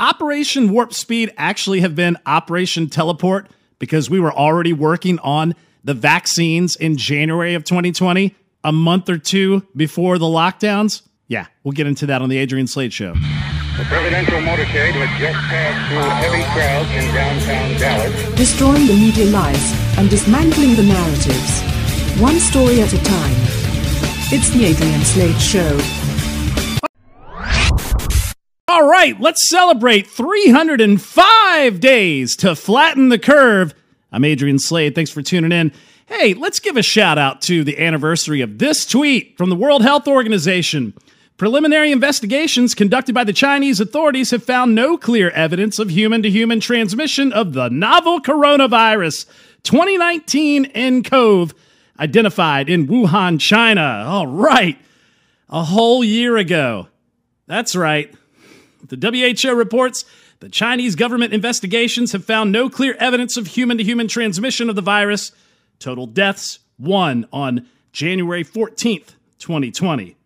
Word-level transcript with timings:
Operation 0.00 0.72
Warp 0.72 0.94
Speed 0.94 1.30
actually 1.36 1.80
have 1.80 1.94
been 1.94 2.16
Operation 2.24 2.88
Teleport 2.88 3.50
because 3.78 4.08
we 4.08 4.18
were 4.18 4.32
already 4.32 4.72
working 4.72 5.18
on 5.18 5.54
the 5.84 5.92
vaccines 5.92 6.74
in 6.74 6.96
January 6.96 7.52
of 7.52 7.64
2020, 7.64 8.34
a 8.64 8.72
month 8.72 9.10
or 9.10 9.18
two 9.18 9.62
before 9.76 10.16
the 10.16 10.24
lockdowns? 10.24 11.02
Yeah, 11.28 11.48
we'll 11.64 11.72
get 11.72 11.86
into 11.86 12.06
that 12.06 12.22
on 12.22 12.30
the 12.30 12.38
Adrian 12.38 12.66
Slade 12.66 12.94
Show. 12.94 13.12
The 13.12 13.84
presidential 13.84 14.40
motorcade 14.40 14.92
had 14.92 15.20
just 15.20 15.38
passed 15.38 15.92
through 15.92 16.00
heavy 16.00 16.44
crowds 16.54 16.88
in 16.96 17.14
downtown 17.14 17.78
Dallas. 17.78 18.36
destroying 18.36 18.86
the 18.86 18.94
media 18.94 19.26
lies 19.26 19.98
and 19.98 20.08
dismantling 20.08 20.76
the 20.76 20.82
narratives. 20.82 21.60
One 22.22 22.40
story 22.40 22.80
at 22.80 22.90
a 22.94 23.04
time. 23.04 23.36
It's 24.32 24.48
the 24.48 24.64
Adrian 24.64 25.02
Slade 25.02 25.38
Show. 25.38 25.78
All 28.70 28.86
right, 28.86 29.20
let's 29.20 29.48
celebrate 29.48 30.06
305 30.06 31.80
days 31.80 32.36
to 32.36 32.54
flatten 32.54 33.08
the 33.08 33.18
curve. 33.18 33.74
I'm 34.12 34.24
Adrian 34.24 34.60
Slade. 34.60 34.94
Thanks 34.94 35.10
for 35.10 35.22
tuning 35.22 35.50
in. 35.50 35.72
Hey, 36.06 36.34
let's 36.34 36.60
give 36.60 36.76
a 36.76 36.82
shout 36.82 37.18
out 37.18 37.42
to 37.42 37.64
the 37.64 37.80
anniversary 37.80 38.42
of 38.42 38.58
this 38.58 38.86
tweet 38.86 39.36
from 39.36 39.50
the 39.50 39.56
World 39.56 39.82
Health 39.82 40.06
Organization. 40.06 40.94
Preliminary 41.36 41.90
investigations 41.90 42.76
conducted 42.76 43.12
by 43.12 43.24
the 43.24 43.32
Chinese 43.32 43.80
authorities 43.80 44.30
have 44.30 44.44
found 44.44 44.72
no 44.72 44.96
clear 44.96 45.30
evidence 45.30 45.80
of 45.80 45.90
human 45.90 46.22
to 46.22 46.30
human 46.30 46.60
transmission 46.60 47.32
of 47.32 47.54
the 47.54 47.70
novel 47.70 48.20
coronavirus 48.20 49.26
2019 49.64 50.66
nCoV 50.66 51.52
identified 51.98 52.70
in 52.70 52.86
Wuhan, 52.86 53.40
China. 53.40 54.04
All 54.06 54.28
right, 54.28 54.78
a 55.48 55.64
whole 55.64 56.04
year 56.04 56.36
ago. 56.36 56.86
That's 57.48 57.74
right. 57.74 58.14
The 58.88 59.32
WHO 59.42 59.54
reports 59.54 60.04
the 60.40 60.48
Chinese 60.48 60.96
government 60.96 61.32
investigations 61.32 62.12
have 62.12 62.24
found 62.24 62.50
no 62.50 62.70
clear 62.70 62.94
evidence 62.98 63.36
of 63.36 63.48
human 63.48 63.78
to 63.78 63.84
human 63.84 64.08
transmission 64.08 64.70
of 64.70 64.76
the 64.76 64.82
virus. 64.82 65.32
Total 65.78 66.06
deaths, 66.06 66.60
one 66.76 67.28
on 67.32 67.66
January 67.92 68.44
14th, 68.44 69.14
2020. 69.38 70.16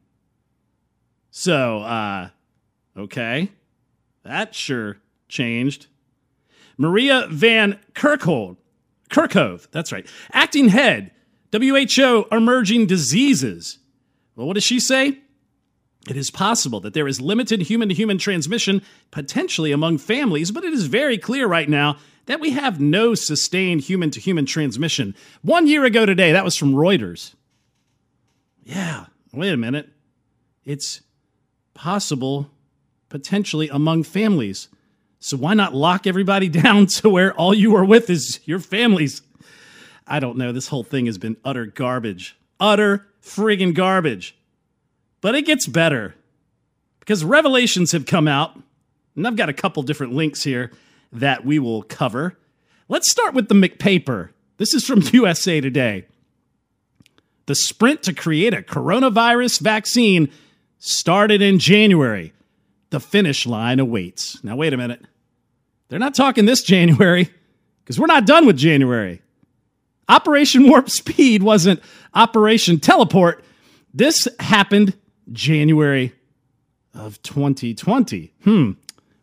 So, 1.30 1.80
uh, 1.80 2.28
okay. 2.96 3.50
That 4.22 4.54
sure 4.54 4.98
changed. 5.28 5.86
Maria 6.76 7.26
Van 7.28 7.78
Kerkhove, 7.94 8.56
Kerkhove, 9.10 9.68
that's 9.70 9.92
right, 9.92 10.06
acting 10.32 10.68
head, 10.68 11.12
WHO 11.52 12.26
Emerging 12.32 12.86
Diseases. 12.86 13.78
Well, 14.34 14.46
what 14.46 14.54
does 14.54 14.64
she 14.64 14.80
say? 14.80 15.20
It 16.08 16.16
is 16.16 16.30
possible 16.30 16.80
that 16.80 16.92
there 16.92 17.08
is 17.08 17.20
limited 17.20 17.62
human 17.62 17.88
to 17.88 17.94
human 17.94 18.18
transmission, 18.18 18.82
potentially 19.10 19.72
among 19.72 19.98
families, 19.98 20.50
but 20.50 20.64
it 20.64 20.72
is 20.74 20.86
very 20.86 21.16
clear 21.16 21.46
right 21.46 21.68
now 21.68 21.96
that 22.26 22.40
we 22.40 22.50
have 22.50 22.80
no 22.80 23.14
sustained 23.14 23.82
human 23.82 24.10
to 24.10 24.20
human 24.20 24.46
transmission. 24.46 25.14
One 25.42 25.66
year 25.66 25.84
ago 25.84 26.06
today, 26.06 26.32
that 26.32 26.44
was 26.44 26.56
from 26.56 26.74
Reuters. 26.74 27.34
Yeah, 28.64 29.06
wait 29.32 29.52
a 29.52 29.56
minute. 29.56 29.90
It's 30.64 31.02
possible, 31.74 32.50
potentially 33.08 33.68
among 33.68 34.04
families. 34.04 34.68
So 35.20 35.36
why 35.36 35.54
not 35.54 35.74
lock 35.74 36.06
everybody 36.06 36.48
down 36.62 36.86
to 36.86 37.08
where 37.08 37.32
all 37.34 37.54
you 37.54 37.76
are 37.76 37.84
with 37.84 38.10
is 38.10 38.40
your 38.44 38.58
families? 38.58 39.22
I 40.06 40.20
don't 40.20 40.36
know. 40.36 40.52
This 40.52 40.68
whole 40.68 40.84
thing 40.84 41.06
has 41.06 41.16
been 41.16 41.36
utter 41.44 41.66
garbage. 41.66 42.36
Utter 42.60 43.06
friggin' 43.22 43.74
garbage. 43.74 44.36
But 45.24 45.34
it 45.34 45.46
gets 45.46 45.66
better 45.66 46.14
because 47.00 47.24
revelations 47.24 47.92
have 47.92 48.04
come 48.04 48.28
out, 48.28 48.60
and 49.16 49.26
I've 49.26 49.36
got 49.36 49.48
a 49.48 49.54
couple 49.54 49.82
different 49.82 50.12
links 50.12 50.42
here 50.42 50.70
that 51.12 51.46
we 51.46 51.58
will 51.58 51.82
cover. 51.82 52.36
Let's 52.88 53.10
start 53.10 53.32
with 53.32 53.48
the 53.48 53.54
McPaper. 53.54 54.28
This 54.58 54.74
is 54.74 54.84
from 54.84 55.00
USA 55.14 55.62
Today. 55.62 56.04
The 57.46 57.54
sprint 57.54 58.02
to 58.02 58.12
create 58.12 58.52
a 58.52 58.60
coronavirus 58.60 59.60
vaccine 59.60 60.30
started 60.78 61.40
in 61.40 61.58
January. 61.58 62.34
The 62.90 63.00
finish 63.00 63.46
line 63.46 63.80
awaits. 63.80 64.44
Now, 64.44 64.56
wait 64.56 64.74
a 64.74 64.76
minute. 64.76 65.06
They're 65.88 65.98
not 65.98 66.14
talking 66.14 66.44
this 66.44 66.62
January 66.62 67.30
because 67.82 67.98
we're 67.98 68.08
not 68.08 68.26
done 68.26 68.44
with 68.44 68.58
January. 68.58 69.22
Operation 70.06 70.68
Warp 70.68 70.90
Speed 70.90 71.42
wasn't 71.42 71.80
Operation 72.12 72.78
Teleport. 72.78 73.42
This 73.94 74.28
happened 74.38 74.94
January 75.32 76.12
of 76.94 77.20
2020. 77.22 78.32
Hmm. 78.44 78.72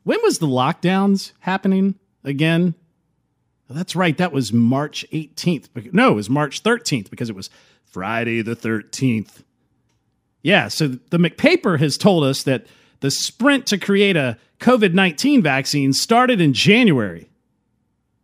When 0.03 0.19
was 0.23 0.39
the 0.39 0.47
lockdowns 0.47 1.31
happening 1.39 1.95
again? 2.23 2.75
Oh, 3.69 3.73
that's 3.73 3.95
right. 3.95 4.17
That 4.17 4.31
was 4.31 4.51
March 4.51 5.05
18th. 5.13 5.93
No, 5.93 6.11
it 6.11 6.15
was 6.15 6.29
March 6.29 6.63
13th 6.63 7.09
because 7.09 7.29
it 7.29 7.35
was 7.35 7.49
Friday 7.85 8.41
the 8.41 8.55
13th. 8.55 9.43
Yeah, 10.43 10.69
so 10.69 10.87
the 10.87 11.17
McPaper 11.17 11.79
has 11.79 11.97
told 11.97 12.23
us 12.23 12.43
that 12.43 12.65
the 13.01 13.11
sprint 13.11 13.67
to 13.67 13.77
create 13.77 14.17
a 14.17 14.37
COVID 14.59 14.93
19 14.93 15.41
vaccine 15.41 15.93
started 15.93 16.41
in 16.41 16.53
January. 16.53 17.29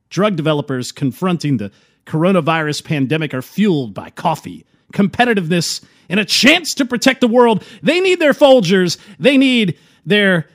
Drug 0.10 0.36
developers 0.36 0.92
confronting 0.92 1.58
the 1.58 1.72
coronavirus 2.06 2.84
pandemic 2.86 3.34
are 3.34 3.42
fueled 3.42 3.94
by 3.94 4.10
coffee, 4.10 4.66
competitiveness, 4.94 5.84
and 6.10 6.20
a 6.20 6.26
chance 6.26 6.74
to 6.76 6.86
protect 6.86 7.22
the 7.22 7.28
world. 7.28 7.64
They 7.84 8.00
need 8.00 8.20
their 8.20 8.34
Folgers. 8.34 8.98
They 9.20 9.38
need 9.38 9.78
their 10.06 10.48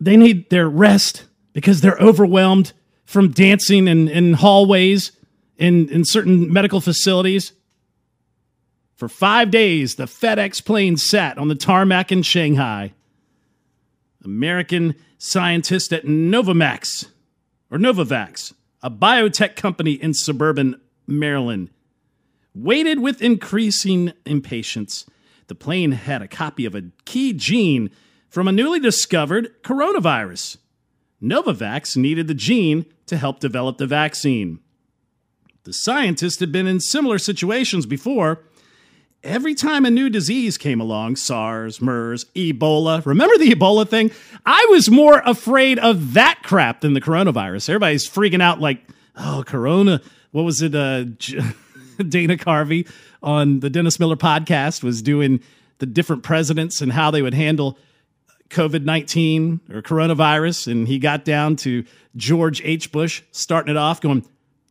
they 0.00 0.16
need 0.16 0.50
their 0.50 0.68
rest 0.68 1.24
because 1.52 1.80
they're 1.80 1.98
overwhelmed 1.98 2.72
from 3.04 3.30
dancing 3.30 3.86
in, 3.86 4.08
in 4.08 4.32
hallways 4.32 5.12
in, 5.56 5.88
in 5.90 6.04
certain 6.04 6.52
medical 6.52 6.80
facilities. 6.80 7.52
For 8.96 9.08
five 9.08 9.50
days, 9.50 9.94
the 9.94 10.06
FedEx 10.06 10.64
plane 10.64 10.96
sat 10.96 11.38
on 11.38 11.48
the 11.48 11.54
tarmac 11.54 12.10
in 12.10 12.22
Shanghai. 12.22 12.92
American 14.24 14.94
scientist 15.18 15.92
at 15.92 16.04
Novavax, 16.04 17.08
or 17.70 17.78
Novavax, 17.78 18.52
a 18.82 18.90
biotech 18.90 19.56
company 19.56 19.92
in 19.92 20.14
suburban 20.14 20.80
Maryland, 21.06 21.70
waited 22.54 23.00
with 23.00 23.22
increasing 23.22 24.12
impatience. 24.26 25.06
The 25.48 25.54
plane 25.54 25.92
had 25.92 26.22
a 26.22 26.28
copy 26.28 26.64
of 26.64 26.74
a 26.74 26.84
key 27.04 27.32
gene 27.32 27.90
from 28.28 28.48
a 28.48 28.52
newly 28.52 28.80
discovered 28.80 29.62
coronavirus. 29.62 30.56
Novavax 31.22 31.96
needed 31.96 32.26
the 32.26 32.34
gene 32.34 32.86
to 33.06 33.16
help 33.16 33.40
develop 33.40 33.78
the 33.78 33.86
vaccine. 33.86 34.58
The 35.64 35.72
scientists 35.72 36.40
had 36.40 36.50
been 36.50 36.66
in 36.66 36.80
similar 36.80 37.18
situations 37.18 37.86
before. 37.86 38.42
Every 39.22 39.54
time 39.54 39.86
a 39.86 39.90
new 39.90 40.10
disease 40.10 40.58
came 40.58 40.80
along 40.80 41.14
SARS, 41.14 41.80
MERS, 41.80 42.24
Ebola 42.34 43.06
remember 43.06 43.38
the 43.38 43.50
Ebola 43.50 43.88
thing? 43.88 44.10
I 44.44 44.66
was 44.70 44.90
more 44.90 45.22
afraid 45.24 45.78
of 45.78 46.14
that 46.14 46.40
crap 46.42 46.80
than 46.80 46.94
the 46.94 47.00
coronavirus. 47.00 47.68
Everybody's 47.68 48.08
freaking 48.08 48.42
out 48.42 48.60
like, 48.60 48.80
oh, 49.14 49.44
Corona. 49.46 50.00
What 50.32 50.42
was 50.42 50.60
it? 50.62 50.74
Uh, 50.74 51.04
Dana 52.10 52.36
Carvey 52.36 52.88
on 53.22 53.60
the 53.60 53.70
Dennis 53.70 53.98
Miller 54.00 54.16
podcast 54.16 54.82
was 54.82 55.02
doing 55.02 55.40
the 55.78 55.86
different 55.86 56.22
presidents 56.22 56.80
and 56.80 56.92
how 56.92 57.10
they 57.10 57.22
would 57.22 57.34
handle 57.34 57.78
COVID 58.50 58.84
19 58.84 59.60
or 59.72 59.82
coronavirus. 59.82 60.70
And 60.70 60.86
he 60.86 60.98
got 60.98 61.24
down 61.24 61.56
to 61.56 61.84
George 62.16 62.62
H. 62.64 62.92
Bush 62.92 63.22
starting 63.32 63.70
it 63.70 63.76
off 63.76 64.00
going, 64.00 64.24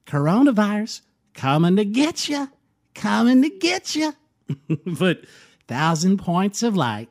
Coronavirus 0.05 1.01
coming 1.33 1.75
to 1.77 1.85
get 1.85 2.27
you, 2.27 2.49
coming 2.93 3.41
to 3.41 3.49
get 3.49 3.95
you. 3.95 4.13
but 4.85 5.23
thousand 5.67 6.17
points 6.17 6.63
of 6.63 6.75
light. 6.75 7.09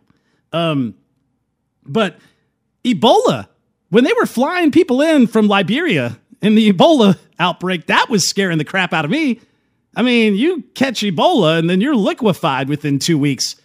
Um, 0.53 0.95
but 1.85 2.19
Ebola, 2.85 3.49
when 3.89 4.05
they 4.05 4.13
were 4.13 4.27
flying 4.27 4.71
people 4.71 5.01
in 5.01 5.27
from 5.27 5.49
Liberia 5.49 6.19
in 6.43 6.55
the 6.55 6.73
Ebola 6.73 7.19
outbreak, 7.39 7.87
that 7.87 8.09
was 8.09 8.29
scaring 8.29 8.59
the 8.59 8.65
crap 8.65 8.93
out 8.93 9.05
of 9.05 9.11
me. 9.11 9.41
I 9.95 10.03
mean, 10.03 10.35
you 10.35 10.63
catch 10.75 11.01
Ebola 11.01 11.59
and 11.59 11.69
then 11.69 11.81
you're 11.81 11.97
liquefied 11.97 12.69
within 12.69 12.99
two 12.99 13.19
weeks. 13.19 13.57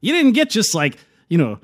You 0.00 0.12
didn't 0.12 0.32
get 0.32 0.50
just 0.50 0.74
like, 0.74 0.98
you 1.28 1.38
know, 1.38 1.58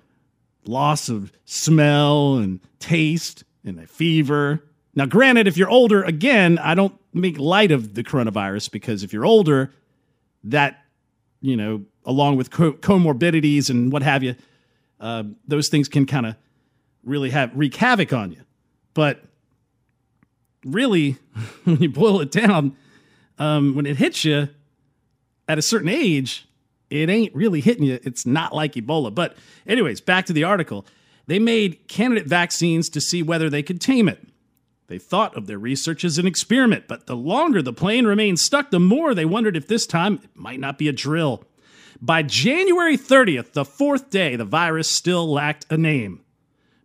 loss 0.66 1.08
of 1.08 1.32
smell 1.44 2.36
and 2.36 2.60
taste 2.78 3.44
and 3.64 3.78
a 3.78 3.86
fever. 3.86 4.64
Now, 4.94 5.06
granted, 5.06 5.46
if 5.46 5.56
you're 5.56 5.68
older, 5.68 6.02
again, 6.02 6.58
I 6.58 6.74
don't 6.74 6.98
make 7.12 7.38
light 7.38 7.70
of 7.70 7.94
the 7.94 8.02
coronavirus 8.02 8.70
because 8.70 9.02
if 9.02 9.12
you're 9.12 9.26
older, 9.26 9.72
that, 10.44 10.82
you 11.40 11.56
know, 11.56 11.84
along 12.04 12.36
with 12.36 12.50
co- 12.50 12.72
comorbidities 12.72 13.68
and 13.68 13.92
what 13.92 14.02
have 14.02 14.22
you, 14.22 14.34
uh, 15.00 15.24
those 15.46 15.68
things 15.68 15.88
can 15.88 16.06
kind 16.06 16.26
of 16.26 16.36
really 17.04 17.30
have 17.30 17.50
wreak 17.54 17.74
havoc 17.74 18.12
on 18.12 18.32
you. 18.32 18.40
But 18.94 19.22
really, 20.64 21.16
when 21.64 21.82
you 21.82 21.90
boil 21.90 22.20
it 22.20 22.30
down, 22.30 22.76
um, 23.38 23.74
when 23.74 23.86
it 23.86 23.96
hits 23.96 24.24
you 24.24 24.48
at 25.48 25.58
a 25.58 25.62
certain 25.62 25.88
age, 25.88 26.46
it 26.90 27.08
ain't 27.08 27.34
really 27.34 27.60
hitting 27.60 27.84
you. 27.84 27.98
It's 28.02 28.26
not 28.26 28.54
like 28.54 28.74
Ebola. 28.74 29.14
But, 29.14 29.36
anyways, 29.66 30.00
back 30.00 30.26
to 30.26 30.32
the 30.32 30.44
article. 30.44 30.86
they 31.26 31.38
made 31.38 31.88
candidate 31.88 32.26
vaccines 32.26 32.88
to 32.90 33.00
see 33.00 33.22
whether 33.22 33.50
they 33.50 33.62
could 33.62 33.80
tame 33.80 34.08
it. 34.08 34.22
They 34.88 34.98
thought 34.98 35.36
of 35.36 35.48
their 35.48 35.58
research 35.58 36.04
as 36.04 36.18
an 36.18 36.26
experiment, 36.26 36.84
but 36.86 37.06
the 37.06 37.16
longer 37.16 37.60
the 37.60 37.72
plane 37.72 38.06
remained 38.06 38.38
stuck, 38.38 38.70
the 38.70 38.78
more 38.78 39.14
they 39.14 39.24
wondered 39.24 39.56
if 39.56 39.66
this 39.66 39.86
time 39.86 40.20
it 40.22 40.30
might 40.34 40.60
not 40.60 40.78
be 40.78 40.86
a 40.86 40.92
drill. 40.92 41.42
By 42.00 42.22
January 42.22 42.96
30th, 42.96 43.52
the 43.52 43.64
fourth 43.64 44.10
day, 44.10 44.36
the 44.36 44.44
virus 44.44 44.88
still 44.88 45.28
lacked 45.28 45.66
a 45.70 45.76
name. 45.76 46.20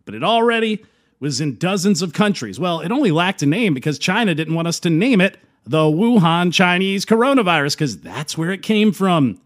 But 0.04 0.14
it 0.14 0.24
already 0.24 0.84
was 1.20 1.40
in 1.40 1.56
dozens 1.56 2.02
of 2.02 2.12
countries. 2.12 2.58
Well, 2.58 2.80
it 2.80 2.90
only 2.90 3.12
lacked 3.12 3.42
a 3.42 3.46
name 3.46 3.74
because 3.74 3.98
China 3.98 4.34
didn't 4.34 4.54
want 4.54 4.66
us 4.66 4.80
to 4.80 4.90
name 4.90 5.20
it 5.20 5.38
the 5.64 5.78
Wuhan 5.78 6.52
Chinese 6.52 7.04
coronavirus 7.04 7.74
because 7.74 7.98
that's 7.98 8.36
where 8.36 8.50
it 8.50 8.62
came 8.62 8.92
from. 8.92 9.40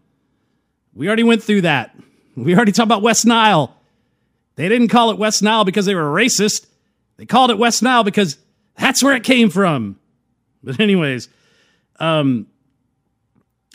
We 0.93 1.07
already 1.07 1.23
went 1.23 1.43
through 1.43 1.61
that. 1.61 1.95
We 2.35 2.55
already 2.55 2.71
talked 2.71 2.87
about 2.87 3.01
West 3.01 3.25
Nile. 3.25 3.75
They 4.55 4.67
didn't 4.69 4.87
call 4.87 5.11
it 5.11 5.17
West 5.17 5.43
Nile 5.43 5.63
because 5.63 5.85
they 5.85 5.95
were 5.95 6.01
racist. 6.03 6.65
They 7.17 7.25
called 7.25 7.51
it 7.51 7.57
West 7.57 7.83
Nile 7.83 8.03
because 8.03 8.37
that's 8.77 9.03
where 9.03 9.15
it 9.15 9.23
came 9.23 9.49
from. 9.49 9.99
But, 10.63 10.79
anyways, 10.79 11.29
um, 11.99 12.47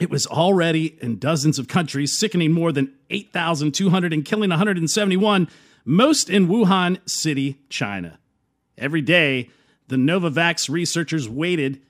it 0.00 0.10
was 0.10 0.26
already 0.26 0.98
in 1.00 1.18
dozens 1.18 1.58
of 1.58 1.68
countries, 1.68 2.18
sickening 2.18 2.52
more 2.52 2.72
than 2.72 2.92
8,200 3.10 4.12
and 4.12 4.24
killing 4.24 4.50
171, 4.50 5.48
most 5.84 6.28
in 6.28 6.48
Wuhan 6.48 6.98
City, 7.08 7.58
China. 7.68 8.18
Every 8.76 9.02
day, 9.02 9.48
the 9.88 9.96
Novavax 9.96 10.68
researchers 10.68 11.28
waited 11.28 11.80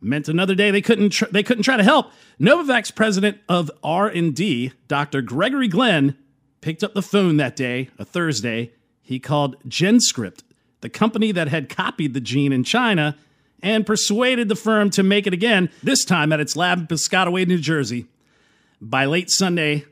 meant 0.00 0.28
another 0.28 0.54
day 0.54 0.70
they 0.70 0.80
couldn't 0.80 1.10
tr- 1.10 1.26
they 1.30 1.42
couldn't 1.42 1.64
try 1.64 1.76
to 1.76 1.82
help. 1.82 2.10
Novavax 2.40 2.94
president 2.94 3.38
of 3.48 3.70
R&D, 3.82 4.72
Dr. 4.86 5.22
Gregory 5.22 5.68
Glenn, 5.68 6.16
picked 6.60 6.84
up 6.84 6.94
the 6.94 7.02
phone 7.02 7.36
that 7.36 7.56
day, 7.56 7.90
a 7.98 8.04
Thursday. 8.04 8.72
He 9.02 9.18
called 9.18 9.56
GenScript, 9.64 10.42
the 10.80 10.88
company 10.90 11.32
that 11.32 11.48
had 11.48 11.68
copied 11.68 12.14
the 12.14 12.20
gene 12.20 12.52
in 12.52 12.64
China, 12.64 13.16
and 13.62 13.86
persuaded 13.86 14.48
the 14.48 14.56
firm 14.56 14.90
to 14.90 15.02
make 15.02 15.26
it 15.26 15.32
again, 15.32 15.70
this 15.82 16.04
time 16.04 16.32
at 16.32 16.40
its 16.40 16.56
lab 16.56 16.78
in 16.78 16.86
Piscataway, 16.86 17.46
New 17.46 17.58
Jersey. 17.58 18.06
By 18.80 19.06
late 19.06 19.30
Sunday, 19.30 19.86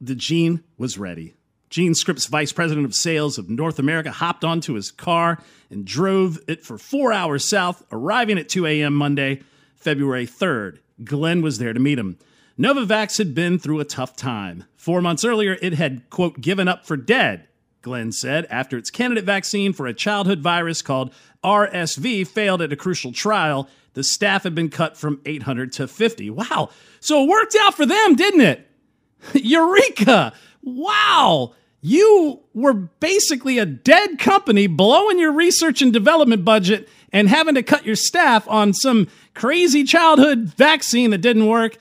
the 0.00 0.14
gene 0.14 0.62
was 0.76 0.98
ready. 0.98 1.34
GenScript's 1.70 2.26
vice 2.26 2.52
president 2.52 2.86
of 2.86 2.94
sales 2.94 3.38
of 3.38 3.50
North 3.50 3.78
America 3.78 4.10
hopped 4.10 4.44
onto 4.44 4.74
his 4.74 4.90
car 4.90 5.38
and 5.70 5.84
drove 5.84 6.38
it 6.48 6.64
for 6.64 6.78
four 6.78 7.12
hours 7.12 7.48
south, 7.48 7.82
arriving 7.92 8.38
at 8.38 8.48
2 8.48 8.66
a.m. 8.66 8.94
Monday, 8.94 9.42
February 9.76 10.26
3rd. 10.26 10.78
Glenn 11.04 11.42
was 11.42 11.58
there 11.58 11.72
to 11.72 11.80
meet 11.80 11.98
him. 11.98 12.18
Novavax 12.58 13.18
had 13.18 13.34
been 13.34 13.58
through 13.58 13.80
a 13.80 13.84
tough 13.84 14.16
time. 14.16 14.64
Four 14.76 15.00
months 15.00 15.24
earlier, 15.24 15.56
it 15.62 15.74
had, 15.74 16.08
quote, 16.10 16.40
given 16.40 16.66
up 16.66 16.84
for 16.84 16.96
dead, 16.96 17.46
Glenn 17.82 18.10
said, 18.10 18.46
after 18.50 18.76
its 18.76 18.90
candidate 18.90 19.24
vaccine 19.24 19.72
for 19.72 19.86
a 19.86 19.94
childhood 19.94 20.40
virus 20.40 20.82
called 20.82 21.12
RSV 21.44 22.26
failed 22.26 22.62
at 22.62 22.72
a 22.72 22.76
crucial 22.76 23.12
trial. 23.12 23.68
The 23.94 24.02
staff 24.02 24.42
had 24.42 24.54
been 24.54 24.70
cut 24.70 24.96
from 24.96 25.20
800 25.24 25.72
to 25.74 25.86
50. 25.86 26.30
Wow. 26.30 26.70
So 26.98 27.22
it 27.22 27.28
worked 27.28 27.56
out 27.60 27.74
for 27.74 27.86
them, 27.86 28.16
didn't 28.16 28.40
it? 28.40 28.68
Eureka! 29.34 30.32
Wow. 30.62 31.54
You 31.80 32.40
were 32.54 32.74
basically 32.74 33.58
a 33.58 33.66
dead 33.66 34.18
company 34.18 34.66
blowing 34.66 35.18
your 35.18 35.32
research 35.32 35.80
and 35.80 35.92
development 35.92 36.44
budget 36.44 36.88
and 37.12 37.28
having 37.28 37.54
to 37.54 37.62
cut 37.62 37.86
your 37.86 37.96
staff 37.96 38.48
on 38.48 38.74
some 38.74 39.08
crazy 39.34 39.84
childhood 39.84 40.52
vaccine 40.56 41.10
that 41.10 41.18
didn't 41.18 41.46
work. 41.46 41.78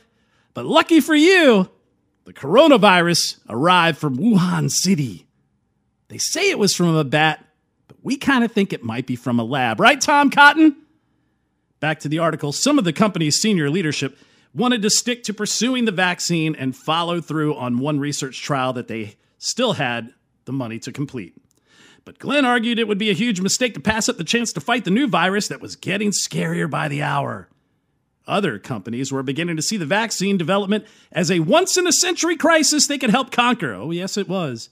But 0.54 0.66
lucky 0.66 1.00
for 1.00 1.16
you, 1.16 1.70
the 2.26 2.34
coronavirus 2.34 3.40
arrived 3.50 3.98
from 3.98 4.18
Wuhan 4.18 4.70
City. 4.70 5.26
They 6.10 6.18
say 6.18 6.50
it 6.50 6.60
was 6.60 6.74
from 6.76 6.96
a 6.96 7.04
bat, 7.04 7.44
but 7.88 7.98
we 8.04 8.18
kind 8.18 8.44
of 8.44 8.52
think 8.52 8.72
it 8.72 8.84
might 8.84 9.08
be 9.08 9.16
from 9.16 9.40
a 9.40 9.44
lab, 9.44 9.80
right, 9.80 10.00
Tom 10.00 10.30
Cotton? 10.30 10.76
Back 11.80 12.00
to 12.02 12.10
the 12.10 12.20
article. 12.20 12.52
Some 12.52 12.78
of 12.78 12.86
the 12.86 12.94
company's 12.94 13.38
senior 13.38 13.70
leadership 13.70 14.18
wanted 14.54 14.82
to 14.82 14.90
stick 14.90 15.24
to 15.24 15.34
pursuing 15.34 15.86
the 15.86 15.92
vaccine 15.92 16.56
and 16.56 16.76
follow 16.76 17.22
through 17.22 17.56
on 17.56 17.80
one 17.80 18.00
research 18.00 18.42
trial 18.42 18.74
that 18.74 18.88
they 18.88 19.16
still 19.38 19.74
had 19.74 20.14
the 20.46 20.54
money 20.54 20.80
to 20.80 20.92
complete. 20.92 21.36
But 22.06 22.20
Glenn 22.20 22.46
argued 22.46 22.80
it 22.80 22.88
would 22.88 22.98
be 22.98 23.10
a 23.10 23.14
huge 23.14 23.42
mistake 23.42 23.74
to 23.74 23.82
pass 23.82 24.08
up 24.08 24.18
the 24.18 24.24
chance 24.24 24.54
to 24.54 24.62
fight 24.62 24.86
the 24.86 24.92
new 24.92 25.08
virus 25.08 25.50
that 25.50 25.62
was 25.62 25.76
getting 25.76 26.12
scarier 26.12 26.70
by 26.70 26.88
the 26.88 27.04
hour. 27.04 27.50
Other 28.26 28.60
companies 28.60 29.12
were 29.12 29.24
beginning 29.24 29.56
to 29.58 29.62
see 29.62 29.78
the 29.78 29.86
vaccine 29.86 30.38
development 30.38 30.86
as 31.12 31.32
a 31.32 31.40
once 31.40 31.78
in 31.78 31.88
a 31.88 31.92
century 31.92 32.36
crisis 32.36 32.88
they 32.88 32.98
could 32.98 33.10
help 33.10 33.32
conquer. 33.32 33.74
Oh, 33.74 33.92
yes, 33.92 34.18
it 34.18 34.28
was. 34.28 34.70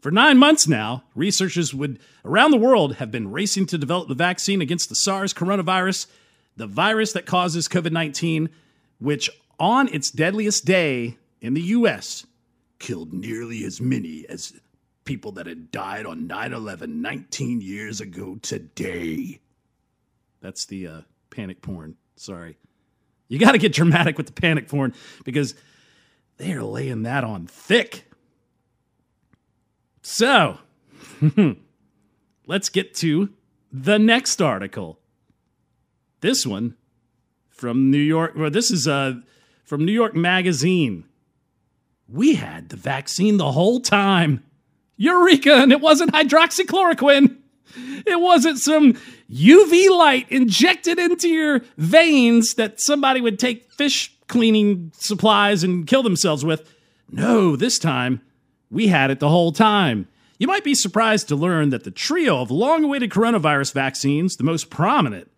For 0.00 0.10
nine 0.10 0.38
months 0.38 0.68
now, 0.68 1.04
researchers 1.14 1.74
would 1.74 1.98
around 2.24 2.50
the 2.50 2.58
world 2.58 2.96
have 2.96 3.10
been 3.10 3.30
racing 3.30 3.66
to 3.66 3.78
develop 3.78 4.08
the 4.08 4.14
vaccine 4.14 4.60
against 4.60 4.88
the 4.88 4.94
SARS 4.94 5.34
coronavirus, 5.34 6.06
the 6.56 6.66
virus 6.66 7.12
that 7.12 7.26
causes 7.26 7.66
COVID 7.66 7.92
19, 7.92 8.50
which 8.98 9.30
on 9.58 9.88
its 9.88 10.10
deadliest 10.10 10.64
day 10.64 11.16
in 11.40 11.54
the 11.54 11.62
US 11.62 12.26
killed 12.78 13.12
nearly 13.12 13.64
as 13.64 13.80
many 13.80 14.26
as 14.28 14.52
people 15.04 15.32
that 15.32 15.46
had 15.46 15.70
died 15.70 16.04
on 16.04 16.26
9 16.26 16.52
11 16.52 17.00
19 17.00 17.60
years 17.60 18.00
ago 18.00 18.36
today. 18.42 19.40
That's 20.40 20.66
the 20.66 20.86
uh, 20.86 21.00
panic 21.30 21.62
porn. 21.62 21.96
Sorry. 22.16 22.56
You 23.28 23.38
got 23.38 23.52
to 23.52 23.58
get 23.58 23.72
dramatic 23.72 24.16
with 24.16 24.26
the 24.26 24.32
panic 24.32 24.68
porn 24.68 24.94
because 25.24 25.54
they 26.36 26.52
are 26.52 26.62
laying 26.62 27.02
that 27.02 27.24
on 27.24 27.46
thick. 27.46 28.04
So, 30.02 30.58
let's 32.46 32.68
get 32.68 32.94
to 32.96 33.30
the 33.72 33.98
next 33.98 34.40
article. 34.40 35.00
This 36.20 36.46
one 36.46 36.76
from 37.56 37.90
New 37.90 37.98
York, 37.98 38.34
well, 38.36 38.50
this 38.50 38.70
is 38.70 38.86
uh, 38.86 39.14
from 39.64 39.84
New 39.84 39.92
York 39.92 40.14
Magazine. 40.14 41.04
We 42.08 42.34
had 42.34 42.68
the 42.68 42.76
vaccine 42.76 43.36
the 43.36 43.52
whole 43.52 43.80
time. 43.80 44.44
Eureka! 44.96 45.54
And 45.54 45.72
it 45.72 45.80
wasn't 45.80 46.12
hydroxychloroquine. 46.12 47.36
It 48.06 48.20
wasn't 48.20 48.58
some 48.58 48.94
UV 49.30 49.90
light 49.90 50.30
injected 50.30 50.98
into 50.98 51.28
your 51.28 51.62
veins 51.76 52.54
that 52.54 52.80
somebody 52.80 53.20
would 53.20 53.38
take 53.38 53.72
fish 53.72 54.16
cleaning 54.28 54.92
supplies 54.94 55.64
and 55.64 55.86
kill 55.86 56.02
themselves 56.02 56.44
with. 56.44 56.72
No, 57.10 57.56
this 57.56 57.78
time 57.78 58.20
we 58.70 58.88
had 58.88 59.10
it 59.10 59.20
the 59.20 59.28
whole 59.28 59.52
time. 59.52 60.08
You 60.38 60.46
might 60.46 60.64
be 60.64 60.74
surprised 60.74 61.28
to 61.28 61.36
learn 61.36 61.70
that 61.70 61.84
the 61.84 61.90
trio 61.90 62.40
of 62.40 62.50
long 62.50 62.84
awaited 62.84 63.10
coronavirus 63.10 63.72
vaccines, 63.72 64.36
the 64.36 64.44
most 64.44 64.70
prominent, 64.70 65.30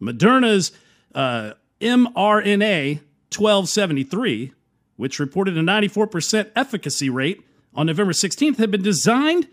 Moderna's 0.00 0.72
uh, 1.16 1.54
mRNA 1.80 3.00
1273, 3.34 4.52
which 4.96 5.18
reported 5.18 5.58
a 5.58 5.62
94% 5.62 6.50
efficacy 6.54 7.10
rate 7.10 7.42
on 7.74 7.86
November 7.86 8.12
16th, 8.12 8.58
had 8.58 8.70
been 8.70 8.82
designed 8.82 9.48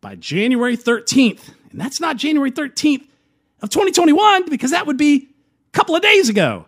by 0.00 0.14
January 0.14 0.76
13th. 0.76 1.50
And 1.70 1.80
that's 1.80 2.00
not 2.00 2.16
January 2.16 2.50
13th 2.50 3.06
of 3.60 3.68
2021 3.70 4.48
because 4.48 4.70
that 4.70 4.86
would 4.86 4.96
be 4.96 5.28
a 5.68 5.70
couple 5.72 5.94
of 5.94 6.02
days 6.02 6.28
ago. 6.28 6.66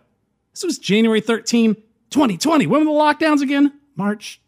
This 0.51 0.63
was 0.63 0.77
January 0.77 1.21
13, 1.21 1.75
2020. 2.09 2.67
When 2.67 2.81
were 2.81 2.85
the 2.85 2.91
lockdowns 2.91 3.41
again? 3.41 3.73
March, 3.95 4.39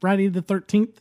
Friday 0.00 0.28
the 0.28 0.42
13th? 0.42 0.94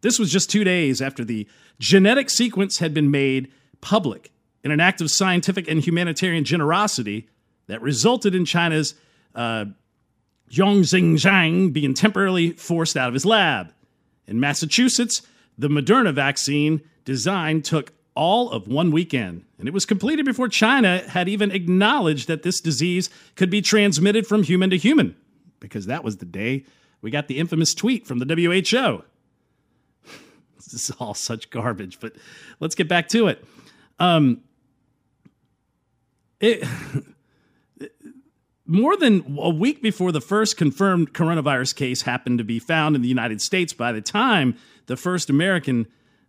This 0.00 0.18
was 0.18 0.30
just 0.30 0.50
two 0.50 0.64
days 0.64 1.02
after 1.02 1.24
the 1.24 1.48
genetic 1.78 2.30
sequence 2.30 2.78
had 2.78 2.94
been 2.94 3.10
made 3.10 3.50
public 3.80 4.30
in 4.64 4.70
an 4.70 4.80
act 4.80 5.00
of 5.00 5.10
scientific 5.10 5.68
and 5.68 5.80
humanitarian 5.80 6.44
generosity 6.44 7.28
that 7.66 7.80
resulted 7.82 8.34
in 8.34 8.44
China's 8.44 8.94
uh, 9.34 9.66
Yong 10.50 10.82
Zhang 10.82 11.72
being 11.72 11.94
temporarily 11.94 12.52
forced 12.52 12.96
out 12.96 13.08
of 13.08 13.14
his 13.14 13.26
lab. 13.26 13.72
In 14.26 14.40
Massachusetts, 14.40 15.22
the 15.56 15.68
Moderna 15.68 16.12
vaccine 16.12 16.80
design 17.04 17.62
took 17.62 17.92
all 18.14 18.50
of 18.50 18.66
one 18.66 18.90
weekend, 18.90 19.44
and 19.58 19.68
it 19.68 19.74
was 19.74 19.86
completed 19.86 20.24
before 20.24 20.48
China 20.48 21.02
had 21.08 21.28
even 21.28 21.50
acknowledged 21.52 22.26
that 22.28 22.42
this 22.42 22.60
disease 22.60 23.10
could 23.36 23.50
be 23.50 23.62
transmitted 23.62 24.26
from 24.26 24.42
human 24.42 24.70
to 24.70 24.76
human, 24.76 25.14
because 25.60 25.86
that 25.86 26.02
was 26.02 26.16
the 26.16 26.26
day 26.26 26.64
we 27.00 27.10
got 27.10 27.28
the 27.28 27.38
infamous 27.38 27.74
tweet 27.74 28.06
from 28.06 28.18
the 28.18 28.26
WHO. 28.26 29.02
this 30.56 30.74
is 30.74 30.90
all 30.98 31.14
such 31.14 31.50
garbage, 31.50 32.00
but 32.00 32.16
let's 32.60 32.74
get 32.74 32.88
back 32.88 33.08
to 33.10 33.28
it. 33.28 33.44
Um, 33.98 34.42
it 36.40 36.66
more 38.66 38.96
than 38.96 39.38
a 39.38 39.48
week 39.48 39.82
before 39.82 40.12
the 40.12 40.20
first 40.20 40.56
confirmed 40.56 41.14
coronavirus 41.14 41.74
case 41.74 42.02
happened 42.02 42.38
to 42.38 42.44
be 42.44 42.58
found 42.58 42.94
in 42.94 43.02
the 43.02 43.08
United 43.08 43.40
States, 43.40 43.72
by 43.72 43.92
the 43.92 44.02
time 44.02 44.56
the 44.86 44.96
first 44.96 45.30
American 45.30 45.86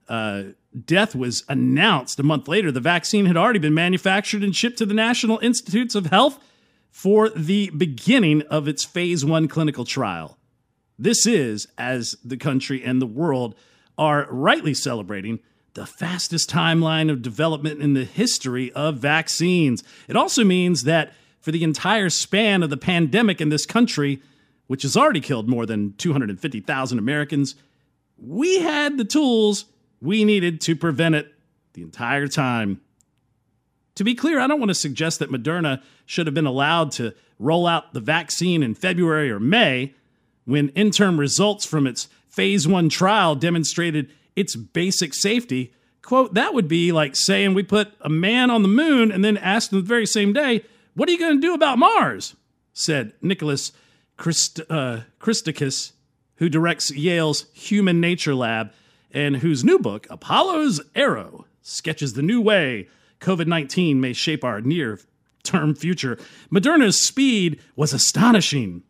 uh, 0.08 0.44
death 0.86 1.16
was 1.16 1.44
announced 1.50 2.20
a 2.20 2.24
month 2.24 2.48
later, 2.48 2.72
the 2.72 2.80
vaccine 2.80 3.26
had 3.26 3.38
already 3.38 3.60
been 3.60 3.74
manufactured 3.74 4.44
and 4.44 4.56
shipped 4.56 4.78
to 4.78 4.86
the 4.86 4.94
National 4.94 5.38
Institutes 5.40 5.96
of 5.96 6.08
Health 6.08 6.40
for 6.90 7.30
the 7.30 7.70
beginning 7.72 8.42
of 8.44 8.68
its 8.68 8.86
phase 8.86 9.26
one 9.26 9.48
clinical 9.48 9.86
trial. 9.86 10.38
This 10.98 11.28
is, 11.28 11.68
as 11.78 12.16
the 12.24 12.38
country 12.38 12.84
and 12.84 13.02
the 13.02 13.06
world 13.06 13.56
are 13.98 14.28
rightly 14.32 14.74
celebrating 14.74 15.40
the 15.74 15.86
fastest 15.86 16.50
timeline 16.50 17.12
of 17.12 17.22
development 17.22 17.82
in 17.82 17.94
the 17.94 18.06
history 18.06 18.72
of 18.74 18.98
vaccines. 18.98 19.84
It 20.08 20.16
also 20.16 20.44
means 20.44 20.84
that 20.84 21.14
for 21.40 21.52
the 21.52 21.64
entire 21.64 22.10
span 22.10 22.64
of 22.64 22.70
the 22.70 22.78
pandemic 22.78 23.40
in 23.40 23.50
this 23.50 23.66
country, 23.66 24.22
which 24.68 24.84
has 24.84 24.98
already 24.98 25.22
killed 25.22 25.48
more 25.48 25.66
than 25.66 25.94
250,000 25.94 27.00
Americans, 27.00 27.56
we 28.18 28.60
had 28.60 28.98
the 28.98 29.06
tools 29.06 29.66
we 30.02 30.24
needed 30.24 30.62
to 30.62 30.76
prevent 30.76 31.16
it 31.16 31.34
the 31.74 31.82
entire 31.82 32.28
time. 32.28 32.82
To 33.96 34.04
be 34.04 34.16
clear, 34.16 34.40
I 34.40 34.48
don't 34.48 34.60
want 34.60 34.70
to 34.70 34.76
suggest 34.76 35.20
that 35.20 35.32
Moderna 35.32 35.82
should 36.06 36.28
have 36.28 36.34
been 36.34 36.46
allowed 36.46 36.92
to 36.94 37.14
roll 37.38 37.68
out 37.68 37.94
the 37.94 38.00
vaccine 38.00 38.64
in 38.64 38.76
February 38.76 39.32
or 39.32 39.40
May 39.40 39.94
when 40.46 40.70
interim 40.70 41.20
results 41.20 41.66
from 41.66 41.86
its 41.86 42.08
phase 42.28 42.68
one 42.68 42.90
trial 42.90 43.36
demonstrated 43.36 44.10
its 44.36 44.56
basic 44.56 45.14
safety. 45.14 45.74
Quote, 46.02 46.34
that 46.34 46.54
would 46.54 46.68
be 46.68 46.92
like 46.92 47.16
saying 47.16 47.54
we 47.54 47.64
put 47.64 47.94
a 48.02 48.10
man 48.10 48.50
on 48.50 48.62
the 48.62 48.68
moon 48.68 49.12
and 49.12 49.24
then 49.24 49.38
asked 49.38 49.72
him 49.72 49.80
the 49.80 49.86
very 49.86 50.06
same 50.06 50.34
day, 50.34 50.64
What 50.94 51.10
are 51.10 51.12
you 51.12 51.20
going 51.20 51.40
to 51.40 51.48
do 51.48 51.54
about 51.54 51.78
Mars? 51.78 52.36
said 52.74 53.14
Nicholas 53.22 53.72
Christ, 54.18 54.62
uh, 54.70 55.02
Christakis, 55.20 55.92
who 56.36 56.50
directs 56.50 56.92
Yale's 56.92 57.46
Human 57.54 58.00
Nature 58.00 58.36
Lab 58.36 58.72
and 59.12 59.38
whose 59.38 59.64
new 59.64 59.80
book, 59.80 60.08
Apollo's 60.10 60.82
Arrow, 60.96 61.46
sketches 61.62 62.14
the 62.14 62.22
new 62.22 62.42
way 62.42 62.88
COVID 63.20 63.48
19 63.48 64.00
may 64.00 64.14
shape 64.14 64.44
our 64.44 64.62
near 64.62 65.00
term 65.44 65.76
future. 65.76 66.18
Moderna's 66.52 67.06
speed 67.06 67.60
was 67.76 67.94
astonishing. 67.94 68.84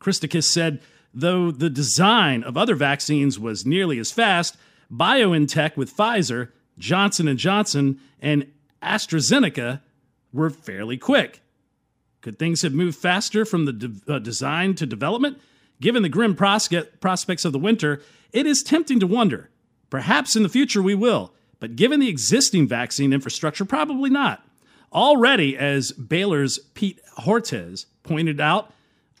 Christakis 0.00 0.44
said, 0.44 0.80
though 1.16 1.50
the 1.50 1.70
design 1.70 2.42
of 2.44 2.58
other 2.58 2.74
vaccines 2.74 3.38
was 3.38 3.64
nearly 3.64 3.98
as 3.98 4.12
fast, 4.12 4.56
BioNTech 4.92 5.74
with 5.74 5.96
Pfizer, 5.96 6.50
Johnson 6.78 7.34
& 7.36 7.38
Johnson, 7.38 7.98
and 8.20 8.52
AstraZeneca 8.82 9.80
were 10.32 10.50
fairly 10.50 10.98
quick. 10.98 11.40
Could 12.20 12.38
things 12.38 12.60
have 12.60 12.74
moved 12.74 12.98
faster 12.98 13.46
from 13.46 13.64
the 13.64 13.72
de- 13.72 14.12
uh, 14.14 14.18
design 14.18 14.74
to 14.74 14.84
development? 14.84 15.40
Given 15.80 16.02
the 16.02 16.10
grim 16.10 16.36
prospects 16.36 17.44
of 17.44 17.52
the 17.52 17.58
winter, 17.58 18.02
it 18.32 18.46
is 18.46 18.62
tempting 18.62 19.00
to 19.00 19.06
wonder. 19.06 19.50
Perhaps 19.88 20.36
in 20.36 20.42
the 20.42 20.48
future 20.50 20.82
we 20.82 20.94
will, 20.94 21.32
but 21.60 21.76
given 21.76 21.98
the 21.98 22.08
existing 22.08 22.68
vaccine 22.68 23.14
infrastructure, 23.14 23.64
probably 23.64 24.10
not. 24.10 24.46
Already, 24.92 25.56
as 25.56 25.92
Baylor's 25.92 26.58
Pete 26.74 27.00
Hotez 27.20 27.86
pointed 28.02 28.40
out, 28.40 28.72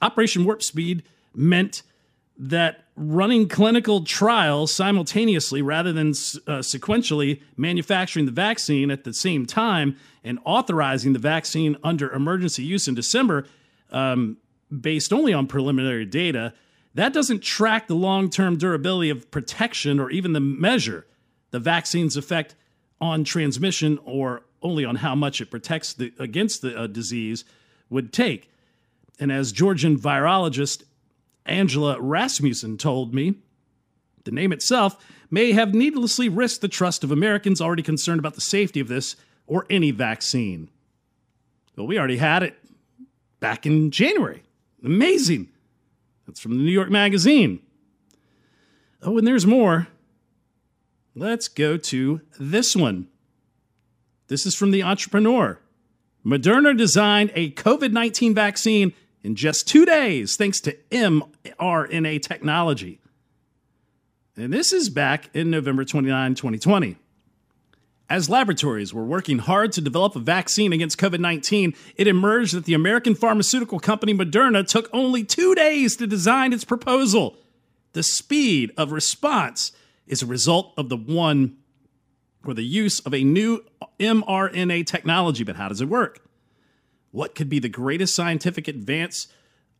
Operation 0.02 0.44
Warp 0.44 0.62
Speed 0.62 1.02
meant 1.36 1.82
that 2.38 2.84
running 2.96 3.48
clinical 3.48 4.04
trials 4.04 4.72
simultaneously 4.72 5.62
rather 5.62 5.92
than 5.92 6.08
uh, 6.08 6.60
sequentially 6.60 7.40
manufacturing 7.56 8.26
the 8.26 8.32
vaccine 8.32 8.90
at 8.90 9.04
the 9.04 9.12
same 9.12 9.46
time 9.46 9.96
and 10.24 10.38
authorizing 10.44 11.12
the 11.12 11.18
vaccine 11.18 11.76
under 11.82 12.10
emergency 12.12 12.62
use 12.62 12.88
in 12.88 12.94
December, 12.94 13.46
um, 13.90 14.36
based 14.80 15.12
only 15.12 15.32
on 15.32 15.46
preliminary 15.46 16.04
data, 16.04 16.52
that 16.94 17.12
doesn't 17.12 17.42
track 17.42 17.86
the 17.86 17.94
long 17.94 18.30
term 18.30 18.56
durability 18.56 19.10
of 19.10 19.30
protection 19.30 20.00
or 20.00 20.10
even 20.10 20.32
the 20.32 20.40
measure 20.40 21.06
the 21.50 21.60
vaccine's 21.60 22.16
effect 22.16 22.54
on 23.00 23.24
transmission 23.24 23.98
or 24.04 24.42
only 24.62 24.84
on 24.84 24.96
how 24.96 25.14
much 25.14 25.40
it 25.40 25.50
protects 25.50 25.94
the, 25.94 26.12
against 26.18 26.62
the 26.62 26.78
uh, 26.78 26.86
disease 26.86 27.44
would 27.88 28.12
take. 28.12 28.50
And 29.18 29.30
as 29.30 29.52
Georgian 29.52 29.98
virologist 29.98 30.82
Angela 31.46 32.00
Rasmussen 32.00 32.76
told 32.78 33.14
me, 33.14 33.36
the 34.24 34.30
name 34.30 34.52
itself 34.52 34.96
may 35.30 35.52
have 35.52 35.74
needlessly 35.74 36.28
risked 36.28 36.60
the 36.60 36.68
trust 36.68 37.04
of 37.04 37.10
Americans 37.10 37.60
already 37.60 37.82
concerned 37.82 38.18
about 38.18 38.34
the 38.34 38.40
safety 38.40 38.80
of 38.80 38.88
this 38.88 39.16
or 39.46 39.66
any 39.70 39.90
vaccine. 39.90 40.68
Well, 41.76 41.86
we 41.86 41.98
already 41.98 42.16
had 42.16 42.42
it 42.42 42.58
back 43.40 43.66
in 43.66 43.90
January. 43.90 44.42
Amazing. 44.84 45.48
That's 46.26 46.40
from 46.40 46.56
the 46.56 46.64
New 46.64 46.70
York 46.70 46.90
Magazine. 46.90 47.60
Oh, 49.02 49.18
and 49.18 49.26
there's 49.26 49.46
more. 49.46 49.88
Let's 51.14 51.48
go 51.48 51.76
to 51.76 52.20
this 52.38 52.74
one. 52.74 53.08
This 54.28 54.44
is 54.44 54.54
from 54.54 54.70
The 54.70 54.82
Entrepreneur. 54.82 55.60
Moderna 56.24 56.76
designed 56.76 57.30
a 57.34 57.52
COVID 57.52 57.92
19 57.92 58.34
vaccine 58.34 58.92
in 59.26 59.34
just 59.34 59.66
two 59.66 59.84
days 59.84 60.36
thanks 60.36 60.60
to 60.60 60.72
mRNA 60.92 62.22
technology. 62.22 63.00
And 64.36 64.52
this 64.52 64.72
is 64.72 64.88
back 64.88 65.30
in 65.34 65.50
November 65.50 65.84
29, 65.84 66.36
2020. 66.36 66.96
As 68.08 68.30
laboratories 68.30 68.94
were 68.94 69.04
working 69.04 69.38
hard 69.38 69.72
to 69.72 69.80
develop 69.80 70.14
a 70.14 70.20
vaccine 70.20 70.72
against 70.72 70.98
COVID 70.98 71.18
19, 71.18 71.74
it 71.96 72.06
emerged 72.06 72.54
that 72.54 72.66
the 72.66 72.74
American 72.74 73.16
pharmaceutical 73.16 73.80
company 73.80 74.14
Moderna 74.14 74.64
took 74.64 74.88
only 74.92 75.24
two 75.24 75.56
days 75.56 75.96
to 75.96 76.06
design 76.06 76.52
its 76.52 76.64
proposal. 76.64 77.36
The 77.94 78.04
speed 78.04 78.70
of 78.76 78.92
response 78.92 79.72
is 80.06 80.22
a 80.22 80.26
result 80.26 80.72
of 80.76 80.88
the 80.88 80.96
one 80.96 81.56
or 82.44 82.54
the 82.54 82.62
use 82.62 83.00
of 83.00 83.12
a 83.12 83.24
new 83.24 83.64
mRNA 83.98 84.86
technology. 84.86 85.42
But 85.42 85.56
how 85.56 85.68
does 85.68 85.80
it 85.80 85.88
work? 85.88 86.25
What 87.16 87.34
could 87.34 87.48
be 87.48 87.58
the 87.58 87.66
greatest 87.66 88.14
scientific 88.14 88.68
advance 88.68 89.28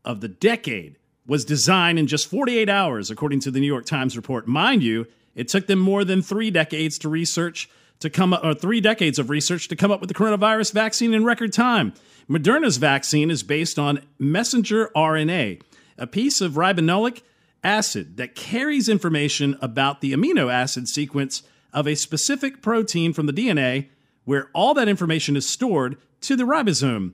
of 0.03 0.21
the 0.21 0.27
decade 0.27 0.97
was 1.27 1.45
designed 1.45 1.99
in 1.99 2.07
just 2.07 2.27
48 2.31 2.67
hours, 2.67 3.11
according 3.11 3.39
to 3.41 3.51
the 3.51 3.59
New 3.59 3.67
York 3.67 3.85
Times 3.85 4.17
report. 4.17 4.47
Mind 4.47 4.81
you, 4.81 5.05
it 5.35 5.47
took 5.47 5.67
them 5.67 5.77
more 5.77 6.03
than 6.03 6.23
three 6.23 6.49
decades 6.49 6.97
to 6.97 7.09
research 7.09 7.69
to 7.99 8.09
come 8.09 8.33
up, 8.33 8.43
or 8.43 8.55
three 8.55 8.81
decades 8.81 9.19
of 9.19 9.29
research 9.29 9.67
to 9.67 9.75
come 9.75 9.91
up 9.91 10.01
with 10.01 10.07
the 10.07 10.15
coronavirus 10.15 10.73
vaccine 10.73 11.13
in 11.13 11.23
record 11.25 11.53
time. 11.53 11.93
Moderna's 12.27 12.77
vaccine 12.77 13.29
is 13.29 13.43
based 13.43 13.77
on 13.77 14.01
messenger 14.17 14.89
RNA, 14.95 15.61
a 15.99 16.07
piece 16.07 16.41
of 16.41 16.53
ribonucleic 16.53 17.21
acid 17.63 18.17
that 18.17 18.33
carries 18.33 18.89
information 18.89 19.59
about 19.61 20.01
the 20.01 20.11
amino 20.11 20.51
acid 20.51 20.87
sequence 20.87 21.43
of 21.71 21.87
a 21.87 21.93
specific 21.93 22.63
protein 22.63 23.13
from 23.13 23.27
the 23.27 23.31
DNA, 23.31 23.89
where 24.25 24.49
all 24.55 24.73
that 24.73 24.89
information 24.89 25.35
is 25.35 25.47
stored 25.47 25.97
to 26.21 26.35
the 26.35 26.43
ribosome 26.43 27.13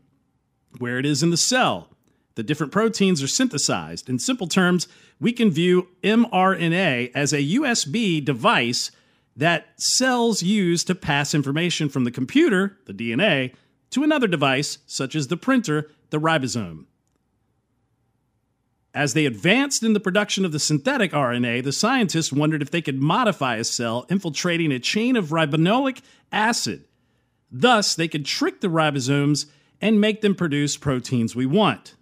where 0.80 1.00
it 1.00 1.06
is 1.06 1.24
in 1.24 1.30
the 1.30 1.38
cell. 1.38 1.90
The 2.36 2.44
different 2.44 2.72
proteins 2.72 3.22
are 3.22 3.28
synthesized. 3.28 4.10
In 4.10 4.20
simple 4.20 4.48
terms, 4.48 4.88
we 5.20 5.32
can 5.32 5.52
view 5.52 5.88
mRNA 6.04 7.12
as 7.14 7.32
a 7.32 7.44
USB 7.44 8.24
device 8.24 8.92
that 9.36 9.68
cells 9.78 10.44
use 10.44 10.84
to 10.84 10.96
pass 10.96 11.34
information 11.34 11.90
from 11.90 12.04
the 12.04 12.12
computer, 12.12 12.78
the 12.86 12.94
DNA, 12.94 13.54
to 13.92 14.04
another 14.04 14.28
device, 14.28 14.80
such 14.88 15.16
as 15.16 15.28
the 15.28 15.38
printer, 15.38 15.92
the 16.10 16.20
ribosome. 16.20 16.86
As 18.96 19.14
they 19.14 19.26
advanced 19.26 19.82
in 19.82 19.94
the 19.94 20.00
production 20.00 20.46
of 20.46 20.52
the 20.52 20.60
synthetic 20.60 21.12
RNA, 21.14 21.64
the 21.64 21.72
scientists 21.72 22.32
wondered 22.32 22.62
if 22.62 22.70
they 22.70 22.82
could 22.82 23.02
modify 23.02 23.56
a 23.56 23.64
cell 23.64 24.06
infiltrating 24.10 24.72
a 24.72 24.80
chain 24.80 25.16
of 25.16 25.30
ribonucleic 25.30 26.02
acid. 26.32 26.86
Thus, 27.52 27.96
they 27.96 28.08
could 28.08 28.26
trick 28.26 28.62
the 28.62 28.68
ribosomes 28.68 29.48
and 29.84 30.00
make 30.00 30.22
them 30.22 30.34
produce 30.34 30.78
proteins 30.78 31.36
we 31.36 31.46
want. 31.46 31.96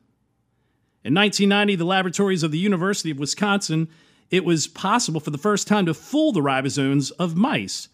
In 1.04 1.16
1990, 1.16 1.78
the 1.78 1.84
laboratories 1.84 2.44
of 2.44 2.52
the 2.52 2.60
University 2.60 3.10
of 3.10 3.18
Wisconsin, 3.18 3.90
it 4.30 4.46
was 4.46 4.68
possible 4.68 5.20
for 5.20 5.32
the 5.32 5.40
first 5.40 5.68
time 5.68 5.88
to 5.88 5.96
fool 5.96 6.32
the 6.32 6.42
ribosomes 6.42 7.12
of 7.18 7.36
mice. 7.36 7.90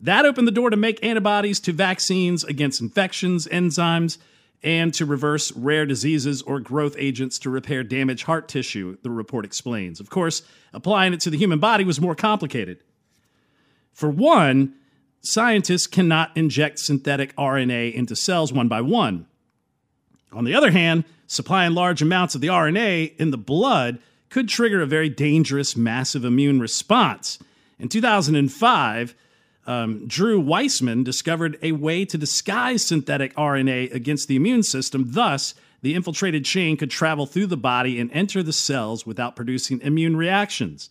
That 0.00 0.26
opened 0.26 0.48
the 0.48 0.52
door 0.52 0.68
to 0.68 0.76
make 0.76 1.04
antibodies 1.04 1.60
to 1.60 1.72
vaccines 1.72 2.42
against 2.42 2.80
infections, 2.80 3.46
enzymes, 3.46 4.18
and 4.64 4.92
to 4.94 5.06
reverse 5.06 5.52
rare 5.52 5.86
diseases 5.86 6.42
or 6.42 6.58
growth 6.58 6.96
agents 6.98 7.38
to 7.38 7.50
repair 7.50 7.84
damaged 7.84 8.24
heart 8.24 8.48
tissue, 8.48 8.98
the 9.04 9.10
report 9.10 9.44
explains. 9.44 10.00
Of 10.00 10.10
course, 10.10 10.42
applying 10.72 11.12
it 11.12 11.20
to 11.20 11.30
the 11.30 11.38
human 11.38 11.60
body 11.60 11.84
was 11.84 12.00
more 12.00 12.16
complicated. 12.16 12.82
For 13.92 14.10
one, 14.10 14.74
scientists 15.20 15.86
cannot 15.86 16.36
inject 16.36 16.78
synthetic 16.78 17.34
RNA 17.36 17.94
into 17.94 18.16
cells 18.16 18.52
one 18.52 18.68
by 18.68 18.80
one. 18.80 19.26
On 20.32 20.44
the 20.44 20.54
other 20.54 20.70
hand, 20.70 21.04
supplying 21.26 21.72
large 21.72 22.02
amounts 22.02 22.34
of 22.34 22.40
the 22.40 22.48
RNA 22.48 23.16
in 23.16 23.30
the 23.30 23.38
blood 23.38 23.98
could 24.28 24.48
trigger 24.48 24.80
a 24.80 24.86
very 24.86 25.08
dangerous 25.08 25.76
massive 25.76 26.24
immune 26.24 26.60
response. 26.60 27.38
In 27.78 27.88
2005, 27.88 29.14
um, 29.66 30.06
Drew 30.06 30.40
Weissman 30.40 31.02
discovered 31.02 31.58
a 31.62 31.72
way 31.72 32.04
to 32.04 32.18
disguise 32.18 32.84
synthetic 32.84 33.34
RNA 33.34 33.92
against 33.92 34.28
the 34.28 34.36
immune 34.36 34.62
system. 34.62 35.04
Thus, 35.08 35.54
the 35.82 35.94
infiltrated 35.94 36.44
chain 36.44 36.76
could 36.76 36.90
travel 36.90 37.26
through 37.26 37.46
the 37.46 37.56
body 37.56 37.98
and 38.00 38.10
enter 38.12 38.42
the 38.42 38.52
cells 38.52 39.06
without 39.06 39.36
producing 39.36 39.80
immune 39.80 40.16
reactions. 40.16 40.90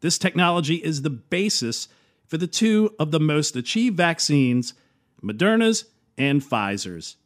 This 0.00 0.18
technology 0.18 0.76
is 0.76 1.02
the 1.02 1.10
basis 1.10 1.88
for 2.28 2.36
the 2.36 2.46
two 2.46 2.94
of 2.98 3.10
the 3.10 3.18
most 3.18 3.56
achieved 3.56 3.96
vaccines, 3.96 4.74
Moderna's 5.22 5.86
and 6.16 6.40
Pfizer's. 6.42 7.16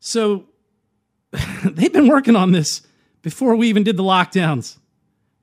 So 0.00 0.46
they've 1.64 1.92
been 1.92 2.08
working 2.08 2.36
on 2.36 2.52
this 2.52 2.82
before 3.20 3.56
we 3.56 3.68
even 3.68 3.82
did 3.82 3.96
the 3.96 4.04
lockdowns. 4.04 4.78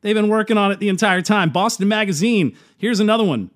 They've 0.01 0.15
been 0.15 0.29
working 0.29 0.57
on 0.57 0.71
it 0.71 0.79
the 0.79 0.89
entire 0.89 1.21
time. 1.21 1.49
Boston 1.49 1.87
Magazine, 1.87 2.55
here's 2.77 2.99
another 2.99 3.23
one. 3.23 3.51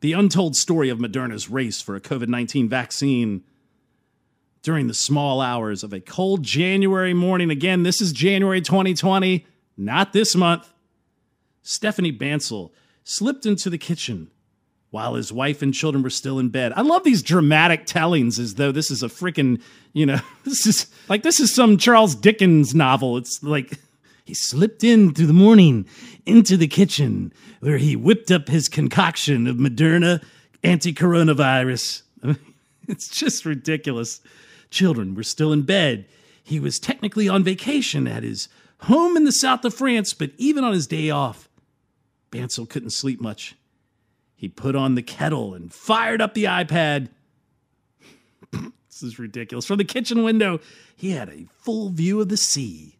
The 0.00 0.12
untold 0.12 0.56
story 0.56 0.88
of 0.88 0.98
Moderna's 0.98 1.48
race 1.48 1.80
for 1.80 1.96
a 1.96 2.00
COVID 2.00 2.28
19 2.28 2.68
vaccine 2.68 3.44
during 4.62 4.88
the 4.88 4.94
small 4.94 5.40
hours 5.40 5.84
of 5.84 5.92
a 5.92 6.00
cold 6.00 6.42
January 6.42 7.14
morning. 7.14 7.50
Again, 7.50 7.84
this 7.84 8.00
is 8.00 8.12
January 8.12 8.60
2020, 8.60 9.46
not 9.76 10.12
this 10.12 10.34
month. 10.34 10.72
Stéphane 11.64 12.18
Bancel 12.18 12.70
slipped 13.08 13.46
into 13.46 13.70
the 13.70 13.78
kitchen 13.78 14.30
while 14.90 15.14
his 15.14 15.32
wife 15.32 15.62
and 15.62 15.72
children 15.72 16.02
were 16.02 16.10
still 16.10 16.38
in 16.38 16.50
bed. 16.50 16.72
I 16.76 16.82
love 16.82 17.04
these 17.04 17.22
dramatic 17.22 17.86
tellings 17.86 18.38
as 18.38 18.56
though 18.56 18.70
this 18.70 18.90
is 18.90 19.02
a 19.02 19.08
freaking, 19.08 19.62
you 19.94 20.04
know, 20.04 20.20
this 20.44 20.66
is 20.66 20.86
like 21.08 21.22
this 21.22 21.40
is 21.40 21.54
some 21.54 21.78
Charles 21.78 22.14
Dickens 22.14 22.74
novel. 22.74 23.16
It's 23.16 23.42
like 23.42 23.78
he 24.24 24.34
slipped 24.34 24.84
in 24.84 25.14
through 25.14 25.26
the 25.26 25.32
morning 25.32 25.86
into 26.26 26.58
the 26.58 26.68
kitchen 26.68 27.32
where 27.60 27.78
he 27.78 27.96
whipped 27.96 28.30
up 28.30 28.48
his 28.48 28.68
concoction 28.68 29.46
of 29.46 29.56
Moderna 29.56 30.22
anti 30.62 30.92
coronavirus. 30.92 32.02
it's 32.88 33.08
just 33.08 33.46
ridiculous. 33.46 34.20
Children 34.70 35.14
were 35.14 35.22
still 35.22 35.54
in 35.54 35.62
bed. 35.62 36.04
He 36.44 36.60
was 36.60 36.78
technically 36.78 37.26
on 37.26 37.42
vacation 37.42 38.06
at 38.06 38.22
his 38.22 38.48
home 38.82 39.16
in 39.16 39.24
the 39.24 39.32
south 39.32 39.64
of 39.64 39.72
France, 39.72 40.12
but 40.12 40.30
even 40.36 40.62
on 40.62 40.74
his 40.74 40.86
day 40.86 41.08
off, 41.08 41.47
Bancel 42.30 42.68
couldn't 42.68 42.90
sleep 42.90 43.20
much. 43.20 43.56
He 44.34 44.48
put 44.48 44.76
on 44.76 44.94
the 44.94 45.02
kettle 45.02 45.54
and 45.54 45.72
fired 45.72 46.20
up 46.22 46.34
the 46.34 46.44
iPad. 46.44 47.08
this 48.52 49.02
is 49.02 49.18
ridiculous. 49.18 49.66
From 49.66 49.78
the 49.78 49.84
kitchen 49.84 50.22
window, 50.22 50.60
he 50.94 51.10
had 51.10 51.28
a 51.28 51.46
full 51.58 51.90
view 51.90 52.20
of 52.20 52.28
the 52.28 52.36
sea. 52.36 52.98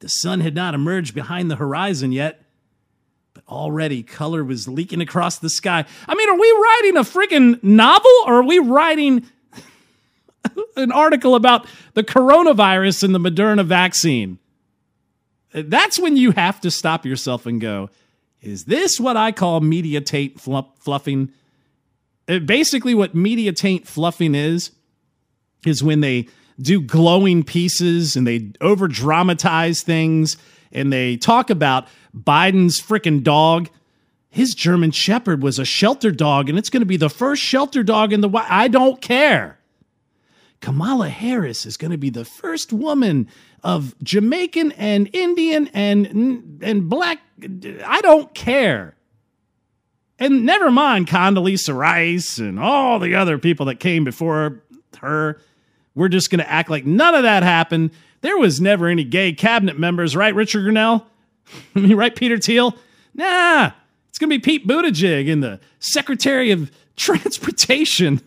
The 0.00 0.08
sun 0.08 0.40
had 0.40 0.54
not 0.54 0.74
emerged 0.74 1.14
behind 1.14 1.50
the 1.50 1.56
horizon 1.56 2.12
yet, 2.12 2.44
but 3.32 3.44
already 3.48 4.02
color 4.02 4.44
was 4.44 4.68
leaking 4.68 5.00
across 5.00 5.38
the 5.38 5.48
sky. 5.48 5.86
I 6.06 6.14
mean, 6.14 6.28
are 6.28 6.38
we 6.38 6.50
writing 6.62 6.96
a 6.98 7.00
freaking 7.00 7.62
novel 7.62 8.12
or 8.26 8.40
are 8.40 8.44
we 8.44 8.58
writing 8.58 9.24
an 10.76 10.92
article 10.92 11.34
about 11.34 11.66
the 11.94 12.04
coronavirus 12.04 13.04
and 13.04 13.14
the 13.14 13.18
Moderna 13.18 13.64
vaccine? 13.64 14.38
That's 15.54 15.98
when 15.98 16.16
you 16.16 16.32
have 16.32 16.60
to 16.60 16.70
stop 16.70 17.06
yourself 17.06 17.46
and 17.46 17.60
go, 17.60 17.88
is 18.44 18.64
this 18.64 19.00
what 19.00 19.16
I 19.16 19.32
call 19.32 19.60
media 19.60 20.00
taint 20.00 20.40
fluffing? 20.40 21.32
Uh, 22.28 22.38
basically, 22.38 22.94
what 22.94 23.14
media 23.14 23.52
taint 23.52 23.86
fluffing 23.86 24.34
is, 24.34 24.70
is 25.66 25.82
when 25.82 26.00
they 26.00 26.28
do 26.60 26.80
glowing 26.80 27.42
pieces 27.42 28.16
and 28.16 28.26
they 28.26 28.52
over 28.60 28.86
dramatize 28.86 29.82
things 29.82 30.36
and 30.72 30.92
they 30.92 31.16
talk 31.16 31.50
about 31.50 31.88
Biden's 32.16 32.80
freaking 32.80 33.22
dog. 33.22 33.70
His 34.28 34.54
German 34.54 34.90
Shepherd 34.90 35.42
was 35.42 35.58
a 35.58 35.64
shelter 35.64 36.10
dog, 36.10 36.48
and 36.48 36.58
it's 36.58 36.70
going 36.70 36.82
to 36.82 36.86
be 36.86 36.96
the 36.96 37.08
first 37.08 37.40
shelter 37.40 37.82
dog 37.82 38.12
in 38.12 38.20
the. 38.20 38.28
I 38.34 38.68
don't 38.68 39.00
care. 39.00 39.58
Kamala 40.60 41.08
Harris 41.08 41.66
is 41.66 41.76
going 41.76 41.90
to 41.90 41.98
be 41.98 42.10
the 42.10 42.24
first 42.24 42.72
woman 42.72 43.28
of 43.64 43.98
Jamaican 44.02 44.72
and 44.72 45.08
Indian 45.14 45.68
and 45.68 46.62
and 46.62 46.88
black. 46.88 47.18
I 47.84 48.00
don't 48.02 48.32
care. 48.34 48.94
And 50.18 50.44
never 50.44 50.70
mind 50.70 51.08
Condoleezza 51.08 51.74
Rice 51.74 52.38
and 52.38 52.60
all 52.60 53.00
the 53.00 53.16
other 53.16 53.38
people 53.38 53.66
that 53.66 53.80
came 53.80 54.04
before 54.04 54.62
her. 55.00 55.40
We're 55.94 56.08
just 56.08 56.30
going 56.30 56.38
to 56.40 56.50
act 56.50 56.70
like 56.70 56.84
none 56.84 57.14
of 57.14 57.22
that 57.22 57.42
happened. 57.42 57.90
There 58.20 58.38
was 58.38 58.60
never 58.60 58.86
any 58.86 59.04
gay 59.04 59.32
cabinet 59.32 59.78
members, 59.78 60.14
right, 60.14 60.34
Richard 60.34 60.64
Grenell? 60.64 61.04
I 61.74 61.80
mean, 61.80 61.96
right, 61.96 62.14
Peter 62.14 62.38
Thiel? 62.38 62.76
Nah, 63.14 63.70
it's 64.08 64.18
going 64.18 64.30
to 64.30 64.38
be 64.38 64.40
Pete 64.40 64.66
Buttigieg 64.66 65.30
and 65.30 65.42
the 65.42 65.60
Secretary 65.78 66.50
of 66.50 66.70
Transportation 66.96 68.20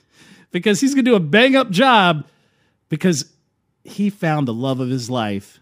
because 0.50 0.80
he's 0.80 0.94
going 0.94 1.04
to 1.04 1.10
do 1.10 1.14
a 1.14 1.20
bang 1.20 1.56
up 1.56 1.70
job 1.70 2.26
because 2.88 3.30
he 3.84 4.10
found 4.10 4.48
the 4.48 4.54
love 4.54 4.80
of 4.80 4.88
his 4.88 5.08
life 5.08 5.60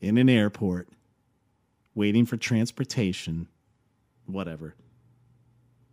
in 0.00 0.18
an 0.18 0.28
airport 0.28 0.88
waiting 1.94 2.24
for 2.24 2.36
transportation, 2.36 3.48
whatever. 4.26 4.74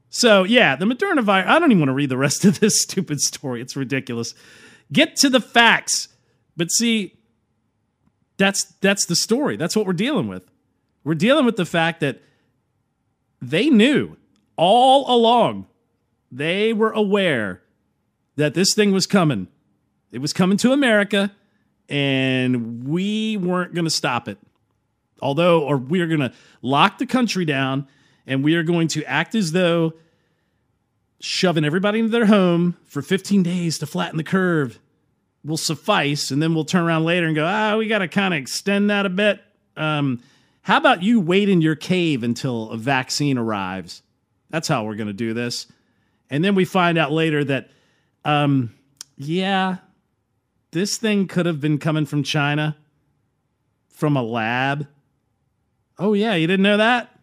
So, 0.10 0.44
yeah, 0.44 0.76
the 0.76 0.86
Moderna 0.86 1.22
virus, 1.22 1.50
I 1.50 1.60
don't 1.60 1.72
even 1.72 1.82
want 1.82 1.90
to 1.90 1.94
read 1.94 2.10
the 2.10 2.18
rest 2.18 2.46
of 2.46 2.60
this 2.60 2.82
stupid 2.84 3.20
story. 3.20 3.62
It's 3.62 3.76
ridiculous. 3.76 4.34
Get 4.92 5.18
to 5.18 5.30
the 5.30 5.42
facts. 5.42 6.08
But 6.56 6.72
see, 6.72 7.18
that's 8.38 8.64
that's 8.82 9.06
the 9.06 9.16
story. 9.16 9.58
That's 9.58 9.76
what 9.76 9.86
we're 9.86 9.94
dealing 9.94 10.28
with. 10.28 10.50
We're 11.04 11.16
dealing 11.16 11.46
with 11.46 11.58
the 11.58 11.66
fact 11.66 12.00
that 12.00 12.22
they 13.42 13.70
knew 13.70 14.16
all 14.56 15.14
along. 15.14 15.68
They 16.32 16.74
were 16.74 16.92
aware 16.92 17.62
that 18.36 18.54
this 18.54 18.74
thing 18.74 18.92
was 18.92 19.08
coming. 19.08 19.48
It 20.12 20.20
was 20.20 20.34
coming 20.34 20.58
to 20.58 20.72
America, 20.72 21.32
and 21.90 22.88
we 22.88 23.38
weren't 23.38 23.74
going 23.74 23.86
to 23.86 23.92
stop 23.92 24.28
it. 24.28 24.38
Although, 25.22 25.64
or 25.64 25.78
we 25.78 26.02
are 26.02 26.08
going 26.08 26.20
to 26.20 26.34
lock 26.62 26.98
the 26.98 27.06
country 27.06 27.46
down, 27.46 27.88
and 28.28 28.44
we 28.44 28.56
are 28.56 28.64
going 28.64 28.88
to 28.90 29.04
act 29.06 29.36
as 29.36 29.52
though 29.52 29.94
shoving 31.20 31.66
everybody 31.66 32.00
into 32.00 32.12
their 32.12 32.26
home 32.26 32.78
for 32.86 33.02
15 33.02 33.44
days 33.44 33.80
to 33.80 33.88
flatten 33.88 34.18
the 34.18 34.24
curve 34.24 34.80
will 35.44 35.58
suffice. 35.58 36.32
And 36.32 36.42
then 36.42 36.54
we'll 36.54 36.66
turn 36.66 36.84
around 36.84 37.06
later 37.06 37.28
and 37.28 37.36
go, 37.36 37.46
ah, 37.46 37.78
we 37.78 37.88
got 37.88 38.00
to 38.00 38.08
kind 38.08 38.34
of 38.34 38.40
extend 38.40 38.90
that 38.90 39.06
a 39.06 39.10
bit. 39.10 39.42
Um, 39.78 40.22
how 40.62 40.78
about 40.78 41.04
you 41.04 41.20
wait 41.20 41.48
in 41.48 41.62
your 41.62 41.76
cave 41.76 42.24
until 42.24 42.72
a 42.72 42.78
vaccine 42.78 43.38
arrives? 43.38 44.02
That's 44.50 44.68
how 44.68 44.84
we're 44.84 44.96
going 44.96 45.08
to 45.08 45.14
do 45.14 45.34
this. 45.34 45.68
And 46.30 46.44
then 46.44 46.56
we 46.56 46.66
find 46.66 46.98
out 46.98 47.12
later 47.12 47.44
that 47.44 47.70
um, 48.24 48.74
yeah, 49.18 49.78
this 50.76 50.98
thing 50.98 51.26
could 51.26 51.46
have 51.46 51.62
been 51.62 51.78
coming 51.78 52.06
from 52.06 52.22
China, 52.22 52.76
from 53.88 54.18
a 54.18 54.22
lab. 54.22 54.88
Oh, 55.98 56.12
yeah, 56.12 56.36
you 56.36 56.48
didn't 56.48 56.64
know 56.64 56.76
that? 56.76 57.18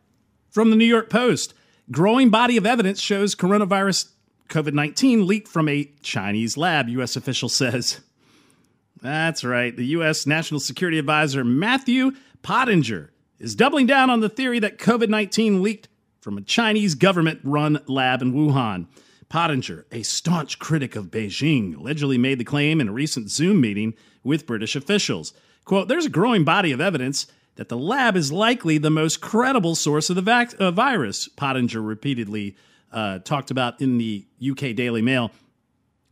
From 0.48 0.70
the 0.70 0.76
New 0.76 0.86
York 0.86 1.10
Post. 1.10 1.52
Growing 1.90 2.30
body 2.30 2.56
of 2.56 2.64
evidence 2.64 2.98
shows 2.98 3.34
coronavirus 3.34 4.10
COVID 4.48 4.72
19 4.72 5.26
leaked 5.26 5.48
from 5.48 5.68
a 5.68 5.90
Chinese 6.02 6.56
lab, 6.56 6.88
U.S. 6.88 7.14
official 7.14 7.50
says. 7.50 8.00
That's 9.02 9.44
right. 9.44 9.76
The 9.76 9.86
U.S. 9.86 10.26
National 10.26 10.58
Security 10.58 10.98
Advisor 10.98 11.44
Matthew 11.44 12.12
Pottinger 12.40 13.10
is 13.38 13.54
doubling 13.54 13.86
down 13.86 14.08
on 14.08 14.20
the 14.20 14.30
theory 14.30 14.60
that 14.60 14.78
COVID 14.78 15.10
19 15.10 15.62
leaked 15.62 15.88
from 16.22 16.38
a 16.38 16.42
Chinese 16.42 16.94
government 16.94 17.40
run 17.44 17.80
lab 17.86 18.22
in 18.22 18.32
Wuhan. 18.32 18.86
Pottinger, 19.32 19.86
a 19.90 20.02
staunch 20.02 20.58
critic 20.58 20.94
of 20.94 21.10
Beijing, 21.10 21.74
allegedly 21.74 22.18
made 22.18 22.36
the 22.36 22.44
claim 22.44 22.82
in 22.82 22.88
a 22.88 22.92
recent 22.92 23.30
Zoom 23.30 23.62
meeting 23.62 23.94
with 24.22 24.46
British 24.46 24.76
officials. 24.76 25.32
Quote, 25.64 25.88
there's 25.88 26.04
a 26.04 26.10
growing 26.10 26.44
body 26.44 26.70
of 26.70 26.82
evidence 26.82 27.26
that 27.54 27.70
the 27.70 27.78
lab 27.78 28.14
is 28.14 28.30
likely 28.30 28.76
the 28.76 28.90
most 28.90 29.22
credible 29.22 29.74
source 29.74 30.10
of 30.10 30.16
the 30.16 30.22
vac- 30.22 30.52
uh, 30.60 30.70
virus, 30.70 31.28
Pottinger 31.28 31.80
repeatedly 31.80 32.54
uh, 32.92 33.20
talked 33.20 33.50
about 33.50 33.80
in 33.80 33.96
the 33.96 34.26
UK 34.46 34.76
Daily 34.76 35.00
Mail. 35.00 35.30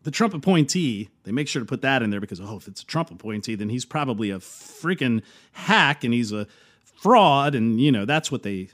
The 0.03 0.11
Trump 0.11 0.33
appointee, 0.33 1.11
they 1.25 1.33
make 1.33 1.47
sure 1.47 1.61
to 1.61 1.67
put 1.67 1.83
that 1.83 2.03
in 2.03 2.09
there 2.09 2.21
because, 2.21 2.41
oh, 2.41 2.57
if 2.57 2.69
it's 2.69 2.81
a 2.81 2.87
Trump 2.87 3.11
appointee, 3.11 3.55
then 3.55 3.69
he's 3.69 3.85
probably 3.85 4.31
a 4.31 4.39
freaking 4.39 5.21
hack 5.53 6.05
and 6.05 6.15
he's 6.15 6.33
a 6.33 6.47
fraud. 6.85 7.55
And, 7.55 7.83
you 7.83 7.93
know, 7.93 8.07
that's 8.07 8.33
what 8.33 8.45
they, 8.45 8.71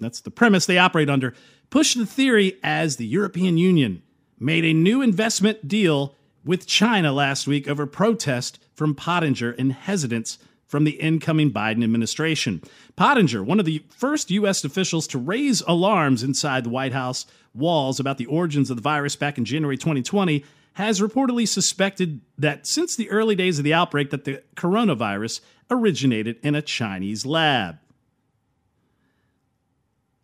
that's 0.00 0.22
the 0.22 0.30
premise 0.30 0.64
they 0.64 0.78
operate 0.78 1.10
under 1.10 1.34
pushed 1.72 1.96
the 1.96 2.04
theory 2.04 2.58
as 2.62 2.96
the 2.96 3.06
European 3.06 3.56
Union 3.56 4.02
made 4.38 4.62
a 4.62 4.74
new 4.74 5.00
investment 5.00 5.66
deal 5.66 6.14
with 6.44 6.66
China 6.66 7.10
last 7.10 7.46
week 7.46 7.66
over 7.66 7.86
protest 7.86 8.62
from 8.74 8.94
Pottinger 8.94 9.52
and 9.52 9.72
hesitance 9.72 10.36
from 10.66 10.84
the 10.84 11.00
incoming 11.00 11.50
Biden 11.50 11.82
administration. 11.82 12.60
Pottinger, 12.94 13.42
one 13.42 13.58
of 13.58 13.64
the 13.64 13.82
first 13.88 14.30
U.S. 14.32 14.62
officials 14.64 15.06
to 15.06 15.18
raise 15.18 15.62
alarms 15.62 16.22
inside 16.22 16.64
the 16.64 16.68
White 16.68 16.92
House 16.92 17.24
walls 17.54 17.98
about 17.98 18.18
the 18.18 18.26
origins 18.26 18.68
of 18.68 18.76
the 18.76 18.82
virus 18.82 19.16
back 19.16 19.38
in 19.38 19.46
January 19.46 19.78
2020, 19.78 20.44
has 20.74 21.00
reportedly 21.00 21.48
suspected 21.48 22.20
that 22.36 22.66
since 22.66 22.96
the 22.96 23.08
early 23.08 23.34
days 23.34 23.56
of 23.56 23.64
the 23.64 23.72
outbreak 23.72 24.10
that 24.10 24.24
the 24.24 24.42
coronavirus 24.56 25.40
originated 25.70 26.36
in 26.42 26.54
a 26.54 26.60
Chinese 26.60 27.24
lab 27.24 27.78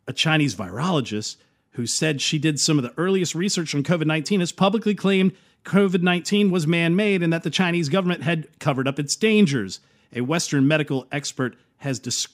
a 0.08 0.12
Chinese 0.12 0.56
virologist 0.56 1.36
who 1.72 1.86
said 1.86 2.20
she 2.20 2.38
did 2.38 2.58
some 2.58 2.78
of 2.78 2.82
the 2.82 2.92
earliest 2.96 3.36
research 3.36 3.74
on 3.74 3.84
COVID 3.84 4.06
19, 4.06 4.40
has 4.40 4.50
publicly 4.50 4.94
claimed 4.94 5.32
COVID 5.64 6.02
19 6.02 6.50
was 6.50 6.66
man 6.66 6.96
made 6.96 7.22
and 7.22 7.32
that 7.32 7.44
the 7.44 7.50
Chinese 7.50 7.88
government 7.88 8.22
had 8.22 8.48
covered 8.58 8.88
up 8.88 8.98
its 8.98 9.14
dangers. 9.14 9.80
A 10.12 10.22
Western 10.22 10.66
medical 10.66 11.06
expert 11.12 11.56
has 11.76 11.98
dis- 11.98 12.26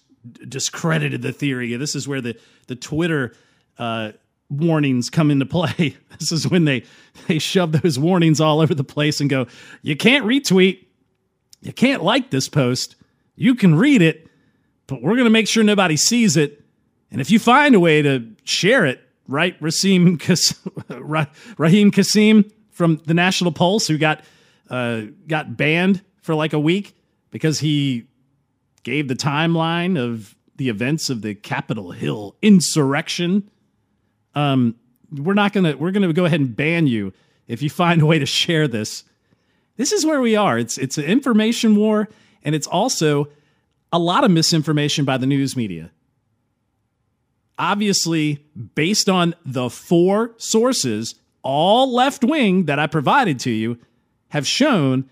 discredited 0.49 1.21
the 1.23 1.33
theory. 1.33 1.75
This 1.77 1.95
is 1.95 2.09
where 2.09 2.21
the, 2.21 2.39
the 2.69 2.77
Twitter 2.77 3.35
uh, 3.77 4.13
warnings 4.49 5.11
come 5.11 5.31
into 5.31 5.47
play. 5.47 5.97
this 6.19 6.33
is 6.33 6.49
when 6.49 6.65
they, 6.65 6.85
they 7.27 7.39
shove 7.39 7.73
those 7.73 7.99
warnings 7.99 8.41
all 8.41 8.61
over 8.61 8.75
the 8.75 8.85
place 8.85 9.21
and 9.21 9.29
go, 9.29 9.47
you 9.83 9.97
can't 9.97 10.25
retweet, 10.25 10.85
you 11.61 11.73
can't 11.73 12.03
like 12.03 12.31
this 12.31 12.49
post, 12.49 12.97
you 13.37 13.55
can 13.55 13.75
read 13.75 14.01
it, 14.01 14.29
but 14.87 15.03
we're 15.03 15.15
going 15.15 15.25
to 15.25 15.31
make 15.31 15.49
sure 15.49 15.65
nobody 15.65 15.97
sees 15.97 16.37
it. 16.37 16.64
And 17.15 17.21
if 17.21 17.31
you 17.31 17.39
find 17.39 17.77
a 17.77 17.81
way 17.81 18.03
to 18.03 18.27
share 18.43 18.85
it, 18.85 19.01
right, 19.29 19.55
Raheem 19.61 20.19
Kassam 20.19 20.53
from 22.73 23.01
the 23.07 23.15
National 23.15 23.53
Pulse, 23.53 23.87
who 23.87 23.99
got 23.99 24.25
uh, 24.69 25.03
got 25.29 25.57
banned 25.57 26.03
for 26.23 26.35
like 26.35 26.55
a 26.55 26.59
week 26.59 26.97
because 27.31 27.61
he 27.61 28.09
gave 28.83 29.07
the 29.07 29.15
timeline 29.15 29.97
of 29.97 30.35
the 30.57 30.69
events 30.69 31.09
of 31.09 31.23
the 31.23 31.37
Capitol 31.37 31.93
Hill 31.93 32.35
insurrection. 32.43 33.49
Um, 34.35 34.75
we're 35.13 35.35
not 35.35 35.53
gonna 35.53 35.77
we're 35.77 35.93
gonna 35.93 36.13
go 36.13 36.25
ahead 36.25 36.41
and 36.41 36.57
ban 36.57 36.89
you 36.89 37.13
if 37.47 37.63
you 37.63 37.71
find 37.71 38.03
a 38.03 38.07
way 38.07 38.19
to 38.19 38.27
share 38.27 38.67
this. 38.67 39.05
This 39.77 39.93
is 39.93 40.05
where 40.05 40.21
we 40.21 40.35
are. 40.35 40.59
It's 40.59 40.79
it's 40.79 40.99
an 40.99 41.05
information 41.05 41.77
war, 41.77 42.09
and 42.43 42.57
it's 42.57 42.67
also 42.67 43.29
a 43.93 44.01
lot 44.01 44.25
of 44.25 44.33
misinformation 44.33 45.05
by 45.05 45.17
the 45.17 45.27
news 45.27 45.57
media. 45.57 45.93
Obviously, 47.59 48.45
based 48.75 49.09
on 49.09 49.35
the 49.45 49.71
four 49.71 50.35
sources, 50.39 51.15
all 51.43 51.93
left 51.93 52.25
wing 52.25 52.65
that 52.65 52.79
I 52.79 52.87
provided 52.87 53.39
to 53.41 53.51
you, 53.51 53.79
have 54.29 54.47
shown 54.47 55.09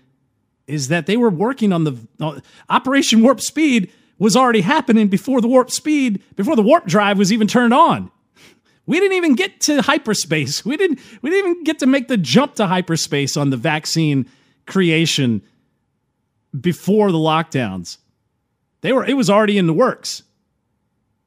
is 0.67 0.89
that 0.89 1.05
they 1.05 1.15
were 1.15 1.29
working 1.29 1.71
on 1.71 1.83
the 1.85 1.97
uh, 2.19 2.39
Operation 2.69 3.21
Warp 3.21 3.39
Speed 3.39 3.91
was 4.19 4.35
already 4.35 4.61
happening 4.61 5.07
before 5.07 5.41
the 5.41 5.47
warp 5.47 5.71
speed, 5.71 6.21
before 6.35 6.55
the 6.55 6.61
warp 6.61 6.85
drive 6.85 7.17
was 7.17 7.33
even 7.33 7.47
turned 7.47 7.73
on. 7.73 8.11
We 8.85 8.99
didn't 8.99 9.17
even 9.17 9.35
get 9.35 9.61
to 9.61 9.81
hyperspace. 9.81 10.65
We 10.65 10.77
didn't 10.77 10.99
we 11.21 11.29
didn't 11.29 11.51
even 11.51 11.63
get 11.63 11.79
to 11.79 11.85
make 11.85 12.07
the 12.07 12.17
jump 12.17 12.55
to 12.55 12.67
hyperspace 12.67 13.37
on 13.37 13.49
the 13.49 13.57
vaccine 13.57 14.29
creation 14.67 15.41
before 16.59 17.11
the 17.11 17.17
lockdowns. 17.17 17.97
They 18.81 18.91
were 18.91 19.05
it 19.05 19.15
was 19.15 19.29
already 19.29 19.57
in 19.57 19.67
the 19.67 19.73
works. 19.73 20.23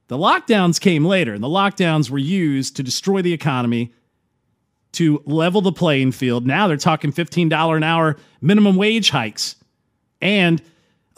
The 0.08 0.16
lockdowns 0.16 0.80
came 0.80 1.04
later, 1.04 1.34
and 1.34 1.42
the 1.42 1.48
lockdowns 1.48 2.10
were 2.10 2.18
used 2.18 2.76
to 2.76 2.82
destroy 2.82 3.22
the 3.22 3.32
economy, 3.32 3.92
to 4.92 5.22
level 5.26 5.60
the 5.60 5.72
playing 5.72 6.12
field. 6.12 6.46
Now 6.46 6.68
they're 6.68 6.78
talking 6.78 7.12
$15 7.12 7.76
an 7.76 7.82
hour 7.82 8.16
minimum 8.40 8.76
wage 8.76 9.10
hikes. 9.10 9.56
And 10.22 10.62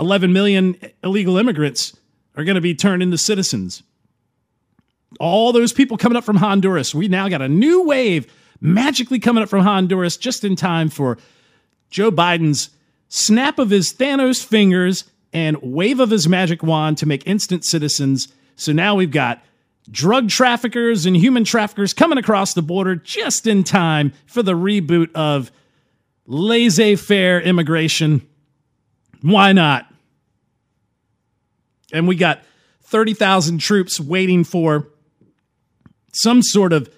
11 0.00 0.32
million 0.32 0.76
illegal 1.04 1.36
immigrants 1.36 1.96
are 2.36 2.42
going 2.42 2.56
to 2.56 2.60
be 2.60 2.74
turned 2.74 3.02
into 3.02 3.18
citizens. 3.18 3.84
All 5.20 5.52
those 5.52 5.72
people 5.72 5.96
coming 5.96 6.16
up 6.16 6.24
from 6.24 6.36
Honduras. 6.36 6.94
We 6.94 7.06
now 7.06 7.28
got 7.28 7.40
a 7.40 7.48
new 7.48 7.84
wave 7.84 8.26
magically 8.60 9.20
coming 9.20 9.42
up 9.42 9.48
from 9.48 9.62
Honduras 9.62 10.16
just 10.16 10.44
in 10.44 10.56
time 10.56 10.88
for 10.88 11.16
Joe 11.90 12.10
Biden's 12.10 12.70
snap 13.08 13.58
of 13.58 13.70
his 13.70 13.92
Thanos 13.92 14.44
fingers 14.44 15.04
and 15.32 15.56
wave 15.62 16.00
of 16.00 16.10
his 16.10 16.28
magic 16.28 16.62
wand 16.62 16.98
to 16.98 17.06
make 17.06 17.26
instant 17.26 17.64
citizens. 17.64 18.28
So 18.58 18.72
now 18.72 18.96
we've 18.96 19.10
got 19.10 19.42
drug 19.90 20.28
traffickers 20.28 21.06
and 21.06 21.16
human 21.16 21.44
traffickers 21.44 21.94
coming 21.94 22.18
across 22.18 22.54
the 22.54 22.60
border 22.62 22.96
just 22.96 23.46
in 23.46 23.64
time 23.64 24.12
for 24.26 24.42
the 24.42 24.52
reboot 24.52 25.12
of 25.14 25.50
laissez 26.26 26.96
faire 26.96 27.40
immigration. 27.40 28.26
Why 29.22 29.52
not? 29.52 29.86
And 31.92 32.06
we 32.08 32.16
got 32.16 32.42
30,000 32.82 33.58
troops 33.58 34.00
waiting 34.00 34.42
for 34.44 34.88
some 36.12 36.42
sort 36.42 36.72
of 36.72 36.90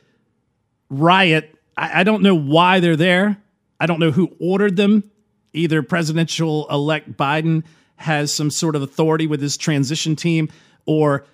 riot. 0.89 1.55
I, 1.77 2.01
I, 2.01 2.05
don't 2.05 2.23
know 2.23 2.35
why 2.35 2.81
they're 2.81 2.97
there. 2.97 3.37
I 3.79 3.87
don't 3.87 4.01
know 4.01 4.11
who 4.11 4.35
ordered 4.41 4.77
them. 4.77 5.11
Either 5.53 5.83
presidential 5.83 6.67
elect 6.71 7.17
Biden 7.17 7.65
has 7.97 8.33
some 8.33 8.51
sort 8.51 8.77
of 8.77 8.83
authority 8.83 9.27
with 9.27 9.43
his 9.43 9.57
transition 9.57 10.17
team, 10.17 10.49
or 10.87 11.27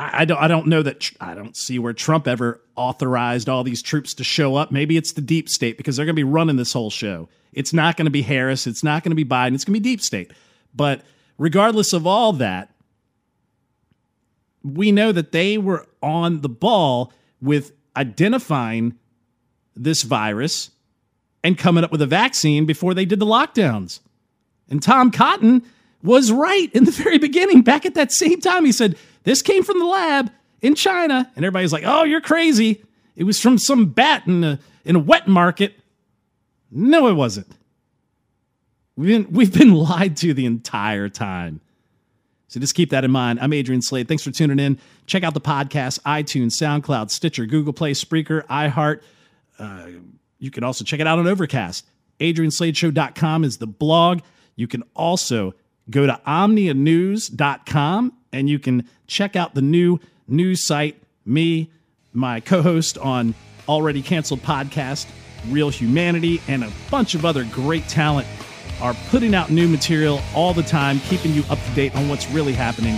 I, 0.00 0.22
I 0.22 0.24
don't. 0.24 0.38
I 0.38 0.48
don't 0.48 0.66
know 0.66 0.82
that. 0.82 1.10
I 1.20 1.34
don't 1.34 1.56
see 1.56 1.78
where 1.78 1.92
Trump 1.92 2.26
ever 2.26 2.60
authorized 2.76 3.48
all 3.48 3.62
these 3.62 3.82
troops 3.82 4.14
to 4.14 4.24
show 4.24 4.56
up. 4.56 4.70
Maybe 4.70 4.96
it's 4.96 5.12
the 5.12 5.20
deep 5.20 5.48
state 5.48 5.76
because 5.76 5.96
they're 5.96 6.06
going 6.06 6.16
to 6.16 6.20
be 6.20 6.24
running 6.24 6.56
this 6.56 6.72
whole 6.72 6.90
show. 6.90 7.28
It's 7.52 7.72
not 7.72 7.96
going 7.96 8.06
to 8.06 8.10
be 8.10 8.22
Harris. 8.22 8.66
It's 8.66 8.82
not 8.82 9.02
going 9.02 9.10
to 9.10 9.16
be 9.16 9.24
Biden. 9.24 9.54
It's 9.54 9.64
going 9.64 9.74
to 9.74 9.80
be 9.80 9.90
deep 9.90 10.00
state. 10.00 10.32
But 10.74 11.02
regardless 11.36 11.92
of 11.92 12.06
all 12.06 12.32
that, 12.34 12.72
we 14.62 14.92
know 14.92 15.12
that 15.12 15.32
they 15.32 15.58
were 15.58 15.86
on 16.02 16.40
the 16.40 16.48
ball 16.48 17.12
with 17.42 17.72
identifying 17.96 18.96
this 19.74 20.02
virus 20.02 20.70
and 21.42 21.58
coming 21.58 21.84
up 21.84 21.92
with 21.92 22.02
a 22.02 22.06
vaccine 22.06 22.66
before 22.66 22.94
they 22.94 23.04
did 23.04 23.18
the 23.18 23.26
lockdowns. 23.26 24.00
And 24.68 24.82
Tom 24.82 25.10
Cotton 25.10 25.62
was 26.02 26.30
right 26.30 26.70
in 26.72 26.84
the 26.84 26.90
very 26.90 27.18
beginning. 27.18 27.62
Back 27.62 27.84
at 27.84 27.94
that 27.94 28.12
same 28.12 28.40
time, 28.40 28.64
he 28.64 28.72
said, 28.72 28.96
This 29.24 29.42
came 29.42 29.62
from 29.62 29.78
the 29.78 29.86
lab 29.86 30.30
in 30.60 30.74
China. 30.74 31.30
And 31.36 31.44
everybody's 31.44 31.72
like, 31.72 31.84
Oh, 31.86 32.04
you're 32.04 32.20
crazy. 32.20 32.82
It 33.16 33.24
was 33.24 33.40
from 33.40 33.58
some 33.58 33.86
bat 33.86 34.26
in 34.26 34.44
a, 34.44 34.58
in 34.84 34.96
a 34.96 35.00
wet 35.00 35.28
market. 35.28 35.74
No, 36.70 37.08
it 37.08 37.14
wasn't. 37.14 37.48
We've 38.96 39.26
been, 39.26 39.32
we've 39.32 39.52
been 39.52 39.74
lied 39.74 40.16
to 40.18 40.34
the 40.34 40.46
entire 40.46 41.08
time. 41.08 41.60
So 42.48 42.58
just 42.58 42.74
keep 42.74 42.90
that 42.90 43.04
in 43.04 43.10
mind. 43.10 43.38
I'm 43.40 43.52
Adrian 43.52 43.80
Slade. 43.80 44.08
Thanks 44.08 44.24
for 44.24 44.32
tuning 44.32 44.58
in. 44.58 44.78
Check 45.06 45.22
out 45.22 45.34
the 45.34 45.40
podcast, 45.40 46.00
iTunes, 46.00 46.52
SoundCloud, 46.52 47.10
Stitcher, 47.10 47.46
Google 47.46 47.72
Play, 47.72 47.92
Spreaker, 47.92 48.44
iHeart. 48.46 49.02
Uh, 49.58 49.86
you 50.38 50.50
can 50.50 50.64
also 50.64 50.84
check 50.84 50.98
it 50.98 51.06
out 51.06 51.18
on 51.18 51.28
Overcast. 51.28 51.86
AdrianSladeShow.com 52.18 53.44
is 53.44 53.58
the 53.58 53.68
blog. 53.68 54.20
You 54.56 54.66
can 54.66 54.82
also 54.96 55.54
go 55.90 56.06
to 56.06 56.20
omnianews.com 56.26 58.12
and 58.32 58.48
you 58.48 58.58
can 58.58 58.88
check 59.06 59.36
out 59.36 59.54
the 59.54 59.62
new 59.62 59.98
news 60.28 60.64
site, 60.64 60.96
me, 61.24 61.70
my 62.12 62.40
co 62.40 62.62
host 62.62 62.98
on 62.98 63.34
already 63.68 64.02
canceled 64.02 64.42
podcast, 64.42 65.06
Real 65.48 65.70
Humanity, 65.70 66.40
and 66.48 66.64
a 66.64 66.72
bunch 66.90 67.14
of 67.14 67.24
other 67.24 67.44
great 67.44 67.86
talent 67.88 68.26
are 68.80 68.94
putting 69.10 69.34
out 69.34 69.50
new 69.50 69.68
material 69.68 70.20
all 70.34 70.54
the 70.54 70.62
time, 70.62 71.00
keeping 71.00 71.32
you 71.32 71.44
up 71.50 71.58
to 71.58 71.70
date 71.74 71.94
on 71.94 72.08
what's 72.08 72.30
really 72.30 72.54
happening. 72.54 72.96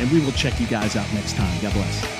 And 0.00 0.10
we 0.10 0.24
will 0.24 0.32
check 0.32 0.58
you 0.60 0.66
guys 0.66 0.96
out 0.96 1.12
next 1.12 1.34
time. 1.34 1.60
God 1.60 1.72
bless. 1.74 2.17